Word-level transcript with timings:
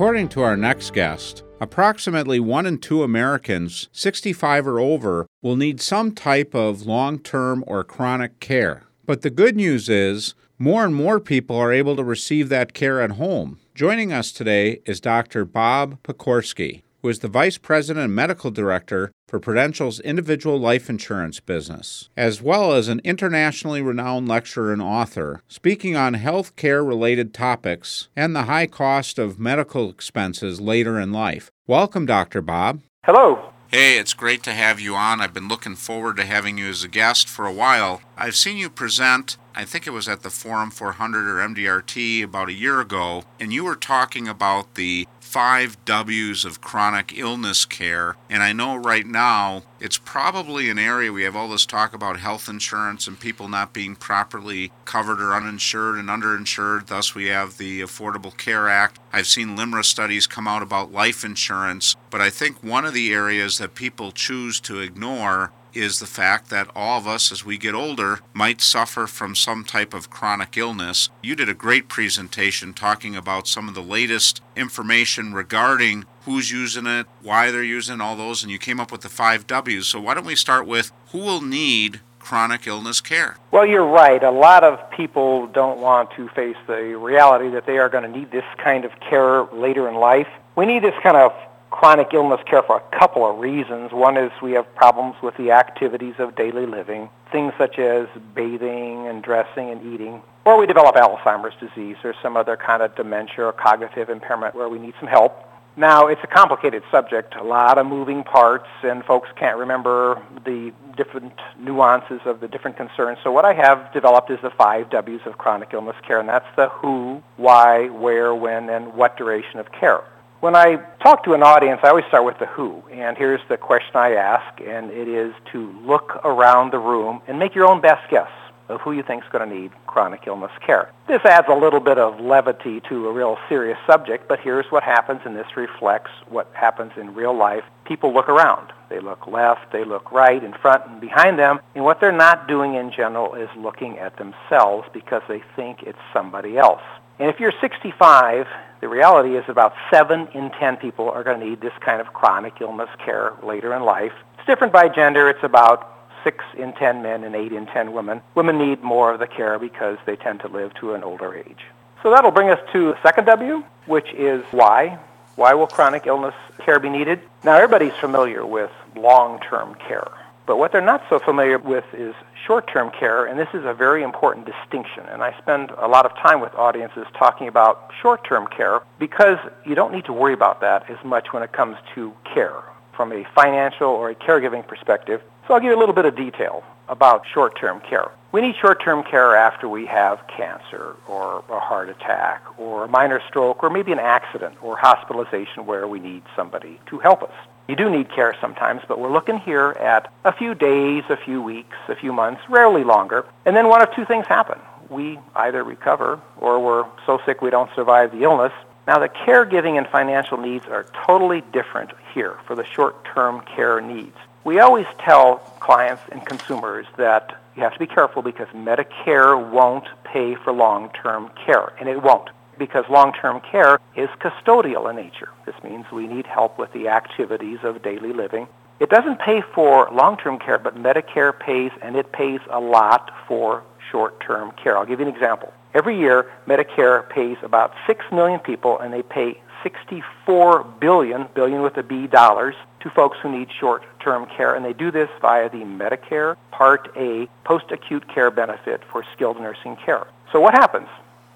According 0.00 0.30
to 0.30 0.40
our 0.40 0.56
next 0.56 0.94
guest, 0.94 1.44
approximately 1.60 2.40
1 2.40 2.64
in 2.64 2.78
2 2.78 3.02
Americans 3.02 3.90
65 3.92 4.66
or 4.66 4.80
over 4.80 5.26
will 5.42 5.56
need 5.56 5.78
some 5.78 6.12
type 6.12 6.54
of 6.54 6.86
long 6.86 7.18
term 7.18 7.62
or 7.66 7.84
chronic 7.84 8.40
care. 8.40 8.84
But 9.04 9.20
the 9.20 9.28
good 9.28 9.56
news 9.56 9.90
is, 9.90 10.34
more 10.58 10.86
and 10.86 10.94
more 10.94 11.20
people 11.20 11.54
are 11.56 11.70
able 11.70 11.96
to 11.96 12.02
receive 12.02 12.48
that 12.48 12.72
care 12.72 13.02
at 13.02 13.12
home. 13.12 13.58
Joining 13.74 14.10
us 14.10 14.32
today 14.32 14.80
is 14.86 15.02
Dr. 15.02 15.44
Bob 15.44 16.02
Pokorski, 16.02 16.80
who 17.02 17.08
is 17.08 17.20
the 17.20 17.28
Vice 17.28 17.58
President 17.58 18.04
and 18.04 18.14
Medical 18.14 18.50
Director 18.50 19.10
for 19.28 19.40
Prudential's 19.40 20.00
individual 20.00 20.58
life 20.58 20.90
insurance 20.90 21.40
business, 21.40 22.08
as 22.16 22.42
well 22.42 22.72
as 22.72 22.88
an 22.88 23.00
internationally 23.04 23.80
renowned 23.82 24.28
lecturer 24.28 24.72
and 24.72 24.82
author, 24.82 25.42
speaking 25.48 25.96
on 25.96 26.14
health 26.14 26.56
care 26.56 26.84
related 26.84 27.32
topics 27.32 28.08
and 28.16 28.34
the 28.34 28.42
high 28.42 28.66
cost 28.66 29.18
of 29.18 29.38
medical 29.38 29.88
expenses 29.88 30.60
later 30.60 30.98
in 30.98 31.12
life. 31.12 31.50
Welcome, 31.66 32.06
Dr. 32.06 32.42
Bob. 32.42 32.80
Hello. 33.04 33.52
Hey, 33.68 33.98
it's 33.98 34.14
great 34.14 34.42
to 34.42 34.52
have 34.52 34.80
you 34.80 34.96
on. 34.96 35.20
I've 35.20 35.32
been 35.32 35.46
looking 35.46 35.76
forward 35.76 36.16
to 36.16 36.24
having 36.24 36.58
you 36.58 36.68
as 36.68 36.82
a 36.82 36.88
guest 36.88 37.28
for 37.28 37.46
a 37.46 37.52
while. 37.52 38.02
I've 38.16 38.34
seen 38.34 38.56
you 38.56 38.68
present, 38.68 39.36
I 39.54 39.64
think 39.64 39.86
it 39.86 39.90
was 39.90 40.08
at 40.08 40.22
the 40.22 40.30
Forum 40.30 40.70
400 40.70 41.28
or 41.28 41.46
MDRT 41.46 42.22
about 42.22 42.48
a 42.48 42.52
year 42.54 42.80
ago, 42.80 43.24
and 43.38 43.52
you 43.52 43.64
were 43.64 43.76
talking 43.76 44.28
about 44.28 44.74
the 44.74 45.08
five 45.30 45.76
W's 45.84 46.44
of 46.44 46.60
chronic 46.60 47.16
illness 47.16 47.64
care. 47.64 48.16
And 48.28 48.42
I 48.42 48.52
know 48.52 48.74
right 48.74 49.06
now 49.06 49.62
it's 49.78 49.96
probably 49.96 50.68
an 50.68 50.78
area 50.78 51.12
we 51.12 51.22
have 51.22 51.36
all 51.36 51.48
this 51.48 51.66
talk 51.66 51.94
about 51.94 52.18
health 52.18 52.48
insurance 52.48 53.06
and 53.06 53.18
people 53.18 53.48
not 53.48 53.72
being 53.72 53.94
properly 53.94 54.72
covered 54.84 55.20
or 55.20 55.32
uninsured 55.32 55.98
and 55.98 56.08
underinsured. 56.08 56.88
Thus, 56.88 57.14
we 57.14 57.26
have 57.26 57.58
the 57.58 57.80
Affordable 57.80 58.36
Care 58.36 58.68
Act. 58.68 58.98
I've 59.12 59.28
seen 59.28 59.56
LIMRA 59.56 59.84
studies 59.84 60.26
come 60.26 60.48
out 60.48 60.62
about 60.62 60.92
life 60.92 61.24
insurance, 61.24 61.94
but 62.10 62.20
I 62.20 62.30
think 62.30 62.64
one 62.64 62.84
of 62.84 62.94
the 62.94 63.12
areas 63.12 63.58
that 63.58 63.76
people 63.76 64.10
choose 64.10 64.58
to 64.60 64.80
ignore 64.80 65.52
is 65.74 65.98
the 65.98 66.06
fact 66.06 66.50
that 66.50 66.70
all 66.74 66.98
of 66.98 67.06
us, 67.06 67.30
as 67.32 67.44
we 67.44 67.58
get 67.58 67.74
older, 67.74 68.20
might 68.32 68.60
suffer 68.60 69.06
from 69.06 69.34
some 69.34 69.64
type 69.64 69.94
of 69.94 70.10
chronic 70.10 70.56
illness. 70.56 71.08
You 71.22 71.36
did 71.36 71.48
a 71.48 71.54
great 71.54 71.88
presentation 71.88 72.72
talking 72.72 73.16
about 73.16 73.48
some 73.48 73.68
of 73.68 73.74
the 73.74 73.82
latest 73.82 74.42
information 74.56 75.32
regarding 75.32 76.04
who's 76.24 76.50
using 76.50 76.86
it, 76.86 77.06
why 77.22 77.50
they're 77.50 77.62
using 77.62 78.00
all 78.00 78.16
those, 78.16 78.42
and 78.42 78.50
you 78.52 78.58
came 78.58 78.80
up 78.80 78.92
with 78.92 79.00
the 79.00 79.08
five 79.08 79.46
W's. 79.46 79.86
So, 79.86 80.00
why 80.00 80.14
don't 80.14 80.26
we 80.26 80.36
start 80.36 80.66
with 80.66 80.92
who 81.12 81.18
will 81.18 81.40
need 81.40 82.00
chronic 82.18 82.66
illness 82.66 83.00
care? 83.00 83.36
Well, 83.50 83.66
you're 83.66 83.86
right. 83.86 84.22
A 84.22 84.30
lot 84.30 84.62
of 84.62 84.78
people 84.90 85.46
don't 85.48 85.80
want 85.80 86.10
to 86.12 86.28
face 86.28 86.56
the 86.66 86.96
reality 86.96 87.48
that 87.50 87.66
they 87.66 87.78
are 87.78 87.88
going 87.88 88.04
to 88.04 88.18
need 88.18 88.30
this 88.30 88.44
kind 88.58 88.84
of 88.84 88.92
care 89.00 89.44
later 89.44 89.88
in 89.88 89.94
life. 89.94 90.28
We 90.54 90.66
need 90.66 90.82
this 90.82 90.94
kind 91.02 91.16
of 91.16 91.32
chronic 91.80 92.12
illness 92.12 92.42
care 92.44 92.62
for 92.62 92.76
a 92.76 92.98
couple 92.98 93.26
of 93.26 93.38
reasons. 93.38 93.90
One 93.90 94.18
is 94.18 94.30
we 94.42 94.52
have 94.52 94.66
problems 94.74 95.14
with 95.22 95.34
the 95.38 95.52
activities 95.52 96.12
of 96.18 96.36
daily 96.36 96.66
living, 96.66 97.08
things 97.32 97.54
such 97.56 97.78
as 97.78 98.06
bathing 98.34 99.06
and 99.08 99.22
dressing 99.22 99.70
and 99.70 99.94
eating. 99.94 100.20
Or 100.44 100.58
we 100.58 100.66
develop 100.66 100.94
Alzheimer's 100.96 101.54
disease 101.58 101.96
or 102.04 102.12
some 102.22 102.36
other 102.36 102.58
kind 102.58 102.82
of 102.82 102.94
dementia 102.96 103.46
or 103.46 103.52
cognitive 103.52 104.10
impairment 104.10 104.54
where 104.54 104.68
we 104.68 104.78
need 104.78 104.92
some 105.00 105.08
help. 105.08 105.42
Now, 105.74 106.08
it's 106.08 106.20
a 106.22 106.26
complicated 106.26 106.82
subject, 106.90 107.34
a 107.34 107.44
lot 107.44 107.78
of 107.78 107.86
moving 107.86 108.24
parts, 108.24 108.68
and 108.82 109.02
folks 109.02 109.30
can't 109.36 109.56
remember 109.56 110.20
the 110.44 110.74
different 110.98 111.32
nuances 111.58 112.20
of 112.26 112.40
the 112.40 112.48
different 112.48 112.76
concerns. 112.76 113.16
So 113.24 113.32
what 113.32 113.46
I 113.46 113.54
have 113.54 113.90
developed 113.94 114.30
is 114.30 114.38
the 114.42 114.50
five 114.50 114.90
W's 114.90 115.22
of 115.24 115.38
chronic 115.38 115.70
illness 115.72 115.96
care, 116.06 116.20
and 116.20 116.28
that's 116.28 116.54
the 116.56 116.68
who, 116.68 117.22
why, 117.38 117.88
where, 117.88 118.34
when, 118.34 118.68
and 118.68 118.92
what 118.92 119.16
duration 119.16 119.58
of 119.58 119.72
care. 119.72 120.02
When 120.40 120.56
I 120.56 120.76
talk 121.02 121.24
to 121.24 121.34
an 121.34 121.42
audience, 121.42 121.80
I 121.82 121.90
always 121.90 122.06
start 122.06 122.24
with 122.24 122.38
the 122.38 122.46
who. 122.46 122.82
And 122.90 123.18
here's 123.18 123.42
the 123.50 123.58
question 123.58 123.90
I 123.94 124.14
ask, 124.14 124.58
and 124.62 124.90
it 124.90 125.06
is 125.06 125.34
to 125.52 125.70
look 125.82 126.18
around 126.24 126.72
the 126.72 126.78
room 126.78 127.20
and 127.28 127.38
make 127.38 127.54
your 127.54 127.66
own 127.66 127.82
best 127.82 128.10
guess 128.10 128.30
of 128.70 128.80
who 128.80 128.92
you 128.92 129.02
think 129.02 129.22
is 129.22 129.28
going 129.30 129.46
to 129.46 129.54
need 129.54 129.70
chronic 129.86 130.22
illness 130.26 130.52
care. 130.64 130.90
This 131.08 131.20
adds 131.26 131.46
a 131.50 131.54
little 131.54 131.80
bit 131.80 131.98
of 131.98 132.20
levity 132.20 132.80
to 132.88 133.08
a 133.08 133.12
real 133.12 133.36
serious 133.50 133.76
subject, 133.86 134.28
but 134.28 134.40
here's 134.40 134.64
what 134.70 134.82
happens, 134.82 135.20
and 135.26 135.36
this 135.36 135.56
reflects 135.56 136.10
what 136.30 136.50
happens 136.54 136.92
in 136.96 137.12
real 137.14 137.36
life. 137.36 137.64
People 137.84 138.14
look 138.14 138.30
around. 138.30 138.72
They 138.88 139.00
look 139.00 139.26
left, 139.26 139.72
they 139.72 139.84
look 139.84 140.10
right, 140.10 140.42
in 140.42 140.54
front 140.54 140.86
and 140.86 141.02
behind 141.02 141.38
them, 141.38 141.60
and 141.74 141.84
what 141.84 142.00
they're 142.00 142.12
not 142.12 142.48
doing 142.48 142.76
in 142.76 142.92
general 142.92 143.34
is 143.34 143.50
looking 143.58 143.98
at 143.98 144.16
themselves 144.16 144.88
because 144.94 145.22
they 145.28 145.42
think 145.54 145.82
it's 145.82 145.98
somebody 146.14 146.56
else. 146.56 146.82
And 147.18 147.28
if 147.28 147.38
you're 147.38 147.52
65, 147.60 148.46
the 148.80 148.88
reality 148.88 149.36
is 149.36 149.44
about 149.48 149.74
7 149.90 150.28
in 150.34 150.50
10 150.50 150.76
people 150.78 151.10
are 151.10 151.22
going 151.22 151.38
to 151.38 151.46
need 151.46 151.60
this 151.60 151.72
kind 151.80 152.00
of 152.00 152.12
chronic 152.12 152.60
illness 152.60 152.88
care 153.04 153.32
later 153.42 153.74
in 153.74 153.82
life. 153.82 154.12
It's 154.38 154.46
different 154.46 154.72
by 154.72 154.88
gender. 154.88 155.28
It's 155.28 155.42
about 155.42 155.98
6 156.24 156.44
in 156.58 156.72
10 156.72 157.02
men 157.02 157.24
and 157.24 157.34
8 157.34 157.52
in 157.52 157.66
10 157.66 157.92
women. 157.92 158.22
Women 158.34 158.58
need 158.58 158.82
more 158.82 159.12
of 159.12 159.20
the 159.20 159.26
care 159.26 159.58
because 159.58 159.98
they 160.06 160.16
tend 160.16 160.40
to 160.40 160.48
live 160.48 160.72
to 160.74 160.94
an 160.94 161.04
older 161.04 161.34
age. 161.34 161.66
So 162.02 162.10
that'll 162.10 162.30
bring 162.30 162.48
us 162.48 162.60
to 162.72 162.92
the 162.92 163.02
second 163.02 163.26
W, 163.26 163.62
which 163.86 164.12
is 164.14 164.42
why. 164.50 164.98
Why 165.36 165.54
will 165.54 165.66
chronic 165.66 166.06
illness 166.06 166.34
care 166.64 166.78
be 166.78 166.88
needed? 166.88 167.20
Now, 167.44 167.56
everybody's 167.56 167.94
familiar 168.00 168.44
with 168.44 168.70
long-term 168.96 169.76
care. 169.76 170.08
But 170.50 170.58
what 170.58 170.72
they're 170.72 170.80
not 170.80 171.04
so 171.08 171.20
familiar 171.20 171.58
with 171.58 171.84
is 171.94 172.12
short-term 172.44 172.90
care, 172.90 173.24
and 173.24 173.38
this 173.38 173.46
is 173.54 173.64
a 173.64 173.72
very 173.72 174.02
important 174.02 174.46
distinction. 174.46 175.04
And 175.06 175.22
I 175.22 175.32
spend 175.38 175.70
a 175.78 175.86
lot 175.86 176.06
of 176.06 176.16
time 176.16 176.40
with 176.40 176.52
audiences 176.56 177.06
talking 177.16 177.46
about 177.46 177.92
short-term 178.02 178.48
care 178.48 178.80
because 178.98 179.38
you 179.64 179.76
don't 179.76 179.92
need 179.92 180.06
to 180.06 180.12
worry 180.12 180.32
about 180.32 180.60
that 180.60 180.90
as 180.90 180.98
much 181.04 181.32
when 181.32 181.44
it 181.44 181.52
comes 181.52 181.76
to 181.94 182.12
care 182.24 182.64
from 182.96 183.12
a 183.12 183.24
financial 183.32 183.90
or 183.90 184.10
a 184.10 184.14
caregiving 184.16 184.66
perspective. 184.66 185.22
So 185.46 185.54
I'll 185.54 185.60
give 185.60 185.70
you 185.70 185.76
a 185.76 185.78
little 185.78 185.94
bit 185.94 186.04
of 186.04 186.16
detail 186.16 186.64
about 186.88 187.22
short-term 187.32 187.80
care. 187.88 188.10
We 188.32 188.40
need 188.40 188.56
short-term 188.60 189.04
care 189.04 189.36
after 189.36 189.68
we 189.68 189.86
have 189.86 190.18
cancer 190.26 190.96
or 191.06 191.44
a 191.48 191.60
heart 191.60 191.90
attack 191.90 192.42
or 192.58 192.86
a 192.86 192.88
minor 192.88 193.22
stroke 193.28 193.62
or 193.62 193.70
maybe 193.70 193.92
an 193.92 194.00
accident 194.00 194.56
or 194.62 194.76
hospitalization 194.76 195.64
where 195.66 195.86
we 195.86 196.00
need 196.00 196.24
somebody 196.34 196.80
to 196.86 196.98
help 196.98 197.22
us. 197.22 197.30
You 197.70 197.76
do 197.76 197.88
need 197.88 198.10
care 198.10 198.34
sometimes, 198.40 198.82
but 198.88 198.98
we're 198.98 199.12
looking 199.12 199.38
here 199.38 199.76
at 199.78 200.12
a 200.24 200.32
few 200.32 200.56
days, 200.56 201.04
a 201.08 201.16
few 201.16 201.40
weeks, 201.40 201.76
a 201.86 201.94
few 201.94 202.12
months, 202.12 202.42
rarely 202.48 202.82
longer. 202.82 203.24
And 203.46 203.54
then 203.54 203.68
one 203.68 203.80
of 203.80 203.94
two 203.94 204.04
things 204.04 204.26
happen. 204.26 204.58
We 204.88 205.20
either 205.36 205.62
recover 205.62 206.20
or 206.40 206.58
we're 206.58 206.84
so 207.06 207.20
sick 207.24 207.40
we 207.40 207.50
don't 207.50 207.70
survive 207.76 208.10
the 208.10 208.24
illness. 208.24 208.52
Now, 208.88 208.98
the 208.98 209.08
caregiving 209.08 209.78
and 209.78 209.86
financial 209.86 210.36
needs 210.36 210.66
are 210.66 210.84
totally 211.06 211.44
different 211.52 211.92
here 212.12 212.40
for 212.44 212.56
the 212.56 212.64
short-term 212.64 213.42
care 213.42 213.80
needs. 213.80 214.16
We 214.42 214.58
always 214.58 214.86
tell 214.98 215.36
clients 215.60 216.02
and 216.10 216.26
consumers 216.26 216.86
that 216.96 217.40
you 217.54 217.62
have 217.62 217.74
to 217.74 217.78
be 217.78 217.86
careful 217.86 218.20
because 218.20 218.48
Medicare 218.48 219.48
won't 219.48 219.86
pay 220.02 220.34
for 220.34 220.52
long-term 220.52 221.30
care, 221.46 221.72
and 221.78 221.88
it 221.88 222.02
won't 222.02 222.30
because 222.60 222.84
long-term 222.90 223.40
care 223.40 223.80
is 223.96 224.08
custodial 224.20 224.88
in 224.90 224.94
nature. 224.94 225.30
This 225.46 225.56
means 225.64 225.86
we 225.90 226.06
need 226.06 226.26
help 226.26 226.58
with 226.58 226.72
the 226.72 226.88
activities 226.88 227.58
of 227.64 227.82
daily 227.82 228.12
living. 228.12 228.46
It 228.78 228.90
doesn't 228.90 229.18
pay 229.18 229.40
for 229.54 229.88
long-term 229.90 230.38
care, 230.38 230.58
but 230.58 230.76
Medicare 230.76 231.36
pays, 231.36 231.72
and 231.82 231.96
it 231.96 232.12
pays 232.12 232.40
a 232.50 232.60
lot 232.60 233.10
for 233.26 233.64
short-term 233.90 234.52
care. 234.62 234.78
I'll 234.78 234.86
give 234.86 235.00
you 235.00 235.06
an 235.06 235.12
example. 235.12 235.52
Every 235.74 235.98
year, 235.98 236.30
Medicare 236.46 237.08
pays 237.08 237.38
about 237.42 237.72
6 237.86 238.04
million 238.12 238.40
people, 238.40 238.78
and 238.78 238.92
they 238.92 239.02
pay 239.02 239.40
64 239.62 240.64
billion, 240.80 241.28
billion 241.34 241.62
with 241.62 241.76
a 241.78 241.82
B 241.82 242.06
dollars, 242.06 242.54
to 242.80 242.90
folks 242.90 243.18
who 243.22 243.30
need 243.30 243.48
short-term 243.58 244.26
care, 244.26 244.54
and 244.54 244.64
they 244.64 244.72
do 244.72 244.90
this 244.90 245.08
via 245.20 245.48
the 245.50 245.64
Medicare 245.64 246.36
Part 246.50 246.90
A 246.96 247.26
post-acute 247.44 248.06
care 248.08 248.30
benefit 248.30 248.82
for 248.90 249.04
skilled 249.14 249.40
nursing 249.40 249.76
care. 249.76 250.06
So 250.32 250.40
what 250.40 250.54
happens? 250.54 250.88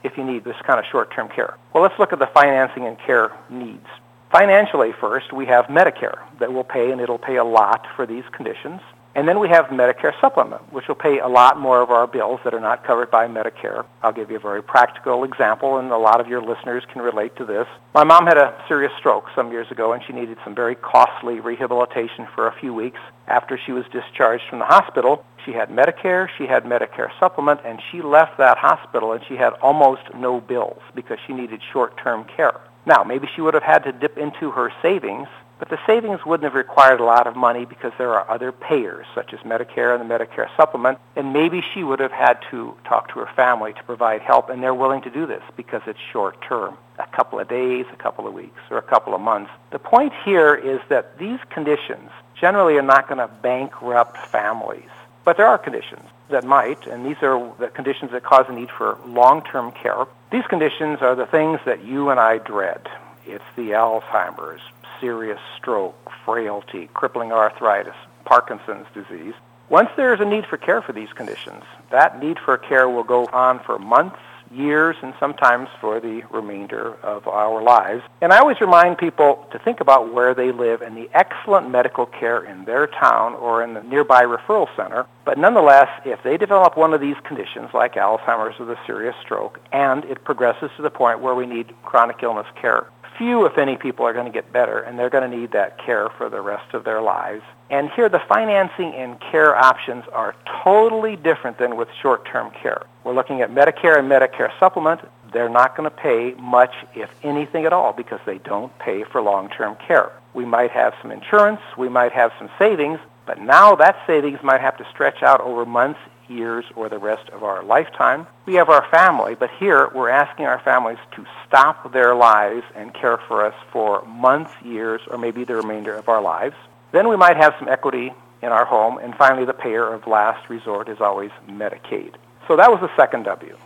If 0.04 0.16
you 0.16 0.22
need 0.22 0.44
this 0.44 0.56
kind 0.64 0.78
of 0.78 0.84
short-term 0.92 1.28
care. 1.28 1.54
Well, 1.72 1.82
let's 1.82 1.98
look 1.98 2.12
at 2.12 2.20
the 2.20 2.28
financing 2.28 2.86
and 2.86 2.96
care 2.98 3.32
needs. 3.50 3.86
Financially 4.30 4.92
first, 5.00 5.32
we 5.32 5.46
have 5.46 5.66
Medicare 5.66 6.18
that 6.38 6.52
will 6.52 6.64
pay, 6.64 6.92
and 6.92 7.00
it'll 7.00 7.18
pay 7.18 7.36
a 7.36 7.44
lot 7.44 7.86
for 7.96 8.06
these 8.06 8.24
conditions. 8.32 8.80
And 9.16 9.28
then 9.28 9.38
we 9.38 9.48
have 9.48 9.66
Medicare 9.66 10.12
Supplement, 10.20 10.72
which 10.72 10.88
will 10.88 10.96
pay 10.96 11.20
a 11.20 11.28
lot 11.28 11.58
more 11.58 11.80
of 11.80 11.90
our 11.90 12.08
bills 12.08 12.40
that 12.42 12.52
are 12.52 12.60
not 12.60 12.84
covered 12.84 13.12
by 13.12 13.28
Medicare. 13.28 13.84
I'll 14.02 14.12
give 14.12 14.28
you 14.28 14.36
a 14.36 14.40
very 14.40 14.60
practical 14.60 15.22
example, 15.22 15.78
and 15.78 15.92
a 15.92 15.96
lot 15.96 16.20
of 16.20 16.26
your 16.26 16.42
listeners 16.42 16.82
can 16.92 17.00
relate 17.00 17.36
to 17.36 17.44
this. 17.44 17.68
My 17.94 18.02
mom 18.02 18.26
had 18.26 18.36
a 18.36 18.60
serious 18.66 18.92
stroke 18.98 19.26
some 19.36 19.52
years 19.52 19.70
ago, 19.70 19.92
and 19.92 20.02
she 20.04 20.12
needed 20.12 20.38
some 20.42 20.54
very 20.54 20.74
costly 20.74 21.38
rehabilitation 21.38 22.26
for 22.34 22.48
a 22.48 22.52
few 22.58 22.74
weeks. 22.74 22.98
After 23.28 23.56
she 23.56 23.70
was 23.70 23.84
discharged 23.92 24.44
from 24.50 24.58
the 24.58 24.64
hospital, 24.64 25.24
she 25.44 25.52
had 25.52 25.68
Medicare, 25.68 26.28
she 26.36 26.46
had 26.46 26.64
Medicare 26.64 27.10
Supplement, 27.18 27.60
and 27.64 27.80
she 27.90 28.02
left 28.02 28.38
that 28.38 28.58
hospital 28.58 29.12
and 29.12 29.24
she 29.26 29.36
had 29.36 29.52
almost 29.54 30.02
no 30.14 30.40
bills 30.40 30.82
because 30.94 31.18
she 31.26 31.32
needed 31.32 31.60
short-term 31.72 32.24
care. 32.24 32.60
Now, 32.86 33.02
maybe 33.02 33.28
she 33.34 33.40
would 33.40 33.54
have 33.54 33.62
had 33.62 33.84
to 33.84 33.92
dip 33.92 34.18
into 34.18 34.50
her 34.50 34.72
savings 34.82 35.28
but 35.58 35.68
the 35.68 35.78
savings 35.86 36.26
wouldn't 36.26 36.44
have 36.44 36.54
required 36.54 37.00
a 37.00 37.04
lot 37.04 37.26
of 37.26 37.36
money 37.36 37.64
because 37.64 37.92
there 37.96 38.12
are 38.12 38.28
other 38.28 38.50
payers, 38.50 39.06
such 39.14 39.32
as 39.32 39.40
Medicare 39.40 39.98
and 39.98 40.10
the 40.10 40.14
Medicare 40.14 40.48
supplement, 40.56 40.98
and 41.16 41.32
maybe 41.32 41.62
she 41.72 41.84
would 41.84 42.00
have 42.00 42.12
had 42.12 42.38
to 42.50 42.76
talk 42.84 43.08
to 43.12 43.20
her 43.20 43.28
family 43.36 43.72
to 43.72 43.82
provide 43.84 44.20
help, 44.20 44.50
and 44.50 44.62
they're 44.62 44.74
willing 44.74 45.02
to 45.02 45.10
do 45.10 45.26
this 45.26 45.42
because 45.56 45.82
it's 45.86 45.98
short 46.12 46.40
term, 46.42 46.76
a 46.98 47.06
couple 47.06 47.38
of 47.38 47.48
days, 47.48 47.86
a 47.92 47.96
couple 47.96 48.26
of 48.26 48.34
weeks, 48.34 48.60
or 48.70 48.78
a 48.78 48.82
couple 48.82 49.14
of 49.14 49.20
months. 49.20 49.50
The 49.70 49.78
point 49.78 50.12
here 50.24 50.54
is 50.54 50.80
that 50.88 51.18
these 51.18 51.38
conditions 51.50 52.10
generally 52.38 52.76
are 52.76 52.82
not 52.82 53.08
going 53.08 53.18
to 53.18 53.28
bankrupt 53.40 54.18
families. 54.18 54.90
But 55.24 55.36
there 55.38 55.46
are 55.46 55.58
conditions 55.58 56.04
that 56.28 56.44
might, 56.44 56.86
and 56.86 57.04
these 57.06 57.22
are 57.22 57.52
the 57.58 57.68
conditions 57.68 58.10
that 58.12 58.22
cause 58.22 58.46
a 58.48 58.52
need 58.52 58.70
for 58.70 58.98
long-term 59.06 59.72
care. 59.72 60.06
These 60.30 60.46
conditions 60.46 61.00
are 61.00 61.14
the 61.14 61.26
things 61.26 61.60
that 61.64 61.84
you 61.84 62.10
and 62.10 62.20
I 62.20 62.38
dread. 62.38 62.88
It's 63.26 63.44
the 63.56 63.70
Alzheimer's, 63.70 64.60
serious 65.00 65.40
stroke, 65.56 66.10
frailty, 66.24 66.90
crippling 66.92 67.32
arthritis, 67.32 67.94
Parkinson's 68.24 68.86
disease. 68.92 69.34
Once 69.70 69.88
there 69.96 70.12
is 70.12 70.20
a 70.20 70.24
need 70.26 70.44
for 70.46 70.58
care 70.58 70.82
for 70.82 70.92
these 70.92 71.12
conditions, 71.14 71.64
that 71.90 72.22
need 72.22 72.38
for 72.38 72.58
care 72.58 72.88
will 72.88 73.02
go 73.02 73.26
on 73.32 73.60
for 73.60 73.78
months, 73.78 74.18
years, 74.54 74.96
and 75.02 75.14
sometimes 75.18 75.68
for 75.80 76.00
the 76.00 76.22
remainder 76.30 76.94
of 77.02 77.26
our 77.28 77.62
lives. 77.62 78.02
And 78.20 78.32
I 78.32 78.38
always 78.38 78.60
remind 78.60 78.98
people 78.98 79.46
to 79.52 79.58
think 79.58 79.80
about 79.80 80.12
where 80.12 80.34
they 80.34 80.52
live 80.52 80.82
and 80.82 80.96
the 80.96 81.08
excellent 81.12 81.70
medical 81.70 82.06
care 82.06 82.42
in 82.42 82.64
their 82.64 82.86
town 82.86 83.34
or 83.34 83.62
in 83.62 83.74
the 83.74 83.82
nearby 83.82 84.24
referral 84.24 84.68
center. 84.76 85.06
But 85.24 85.38
nonetheless, 85.38 85.88
if 86.04 86.22
they 86.22 86.36
develop 86.36 86.76
one 86.76 86.94
of 86.94 87.00
these 87.00 87.16
conditions 87.24 87.70
like 87.72 87.94
Alzheimer's 87.94 88.60
or 88.60 88.66
the 88.66 88.78
serious 88.86 89.14
stroke, 89.22 89.60
and 89.72 90.04
it 90.04 90.24
progresses 90.24 90.70
to 90.76 90.82
the 90.82 90.90
point 90.90 91.20
where 91.20 91.34
we 91.34 91.46
need 91.46 91.74
chronic 91.82 92.22
illness 92.22 92.46
care, 92.60 92.86
few, 93.16 93.46
if 93.46 93.58
any, 93.58 93.76
people 93.76 94.06
are 94.06 94.12
going 94.12 94.26
to 94.26 94.32
get 94.32 94.52
better, 94.52 94.80
and 94.80 94.98
they're 94.98 95.10
going 95.10 95.28
to 95.30 95.36
need 95.36 95.52
that 95.52 95.78
care 95.78 96.08
for 96.18 96.28
the 96.28 96.40
rest 96.40 96.74
of 96.74 96.84
their 96.84 97.00
lives. 97.00 97.42
And 97.70 97.90
here, 97.90 98.08
the 98.08 98.20
financing 98.20 98.94
and 98.94 99.18
care 99.20 99.56
options 99.56 100.04
are 100.12 100.34
totally 100.62 101.16
different 101.16 101.58
than 101.58 101.76
with 101.76 101.88
short-term 102.00 102.50
care. 102.50 102.82
We're 103.04 103.14
looking 103.14 103.40
at 103.40 103.50
Medicare 103.50 103.98
and 103.98 104.10
Medicare 104.10 104.50
supplement. 104.60 105.00
They're 105.32 105.48
not 105.48 105.76
going 105.76 105.90
to 105.90 105.96
pay 105.96 106.34
much, 106.34 106.74
if 106.94 107.10
anything 107.22 107.64
at 107.64 107.72
all, 107.72 107.92
because 107.92 108.20
they 108.26 108.38
don't 108.38 108.76
pay 108.78 109.02
for 109.02 109.20
long-term 109.20 109.76
care. 109.86 110.12
We 110.34 110.44
might 110.44 110.70
have 110.72 110.94
some 111.00 111.10
insurance, 111.10 111.60
we 111.76 111.88
might 111.88 112.12
have 112.12 112.32
some 112.38 112.50
savings, 112.58 112.98
but 113.26 113.40
now 113.40 113.74
that 113.76 113.96
savings 114.06 114.42
might 114.42 114.60
have 114.60 114.76
to 114.76 114.86
stretch 114.92 115.22
out 115.22 115.40
over 115.40 115.64
months, 115.64 116.00
years, 116.28 116.64
or 116.76 116.88
the 116.88 116.98
rest 116.98 117.28
of 117.30 117.42
our 117.42 117.62
lifetime. 117.62 118.26
We 118.46 118.54
have 118.54 118.68
our 118.68 118.86
family, 118.90 119.34
but 119.34 119.50
here 119.50 119.90
we're 119.94 120.10
asking 120.10 120.46
our 120.46 120.58
families 120.58 120.98
to 121.12 121.24
stop 121.46 121.92
their 121.92 122.14
lives 122.14 122.64
and 122.74 122.92
care 122.94 123.16
for 123.16 123.44
us 123.44 123.54
for 123.72 124.04
months, 124.06 124.52
years, 124.64 125.00
or 125.10 125.18
maybe 125.18 125.44
the 125.44 125.56
remainder 125.56 125.94
of 125.94 126.08
our 126.08 126.22
lives. 126.22 126.56
Then 126.94 127.08
we 127.08 127.16
might 127.16 127.36
have 127.36 127.54
some 127.58 127.68
equity 127.68 128.14
in 128.40 128.50
our 128.50 128.64
home, 128.64 128.98
and 128.98 129.16
finally 129.16 129.44
the 129.44 129.52
payer 129.52 129.92
of 129.92 130.06
last 130.06 130.48
resort 130.48 130.88
is 130.88 131.00
always 131.00 131.32
Medicaid. 131.48 132.14
So 132.46 132.54
that 132.56 132.70
was 132.70 132.78
the 132.80 132.90
second 132.96 133.24
W. 133.24 133.56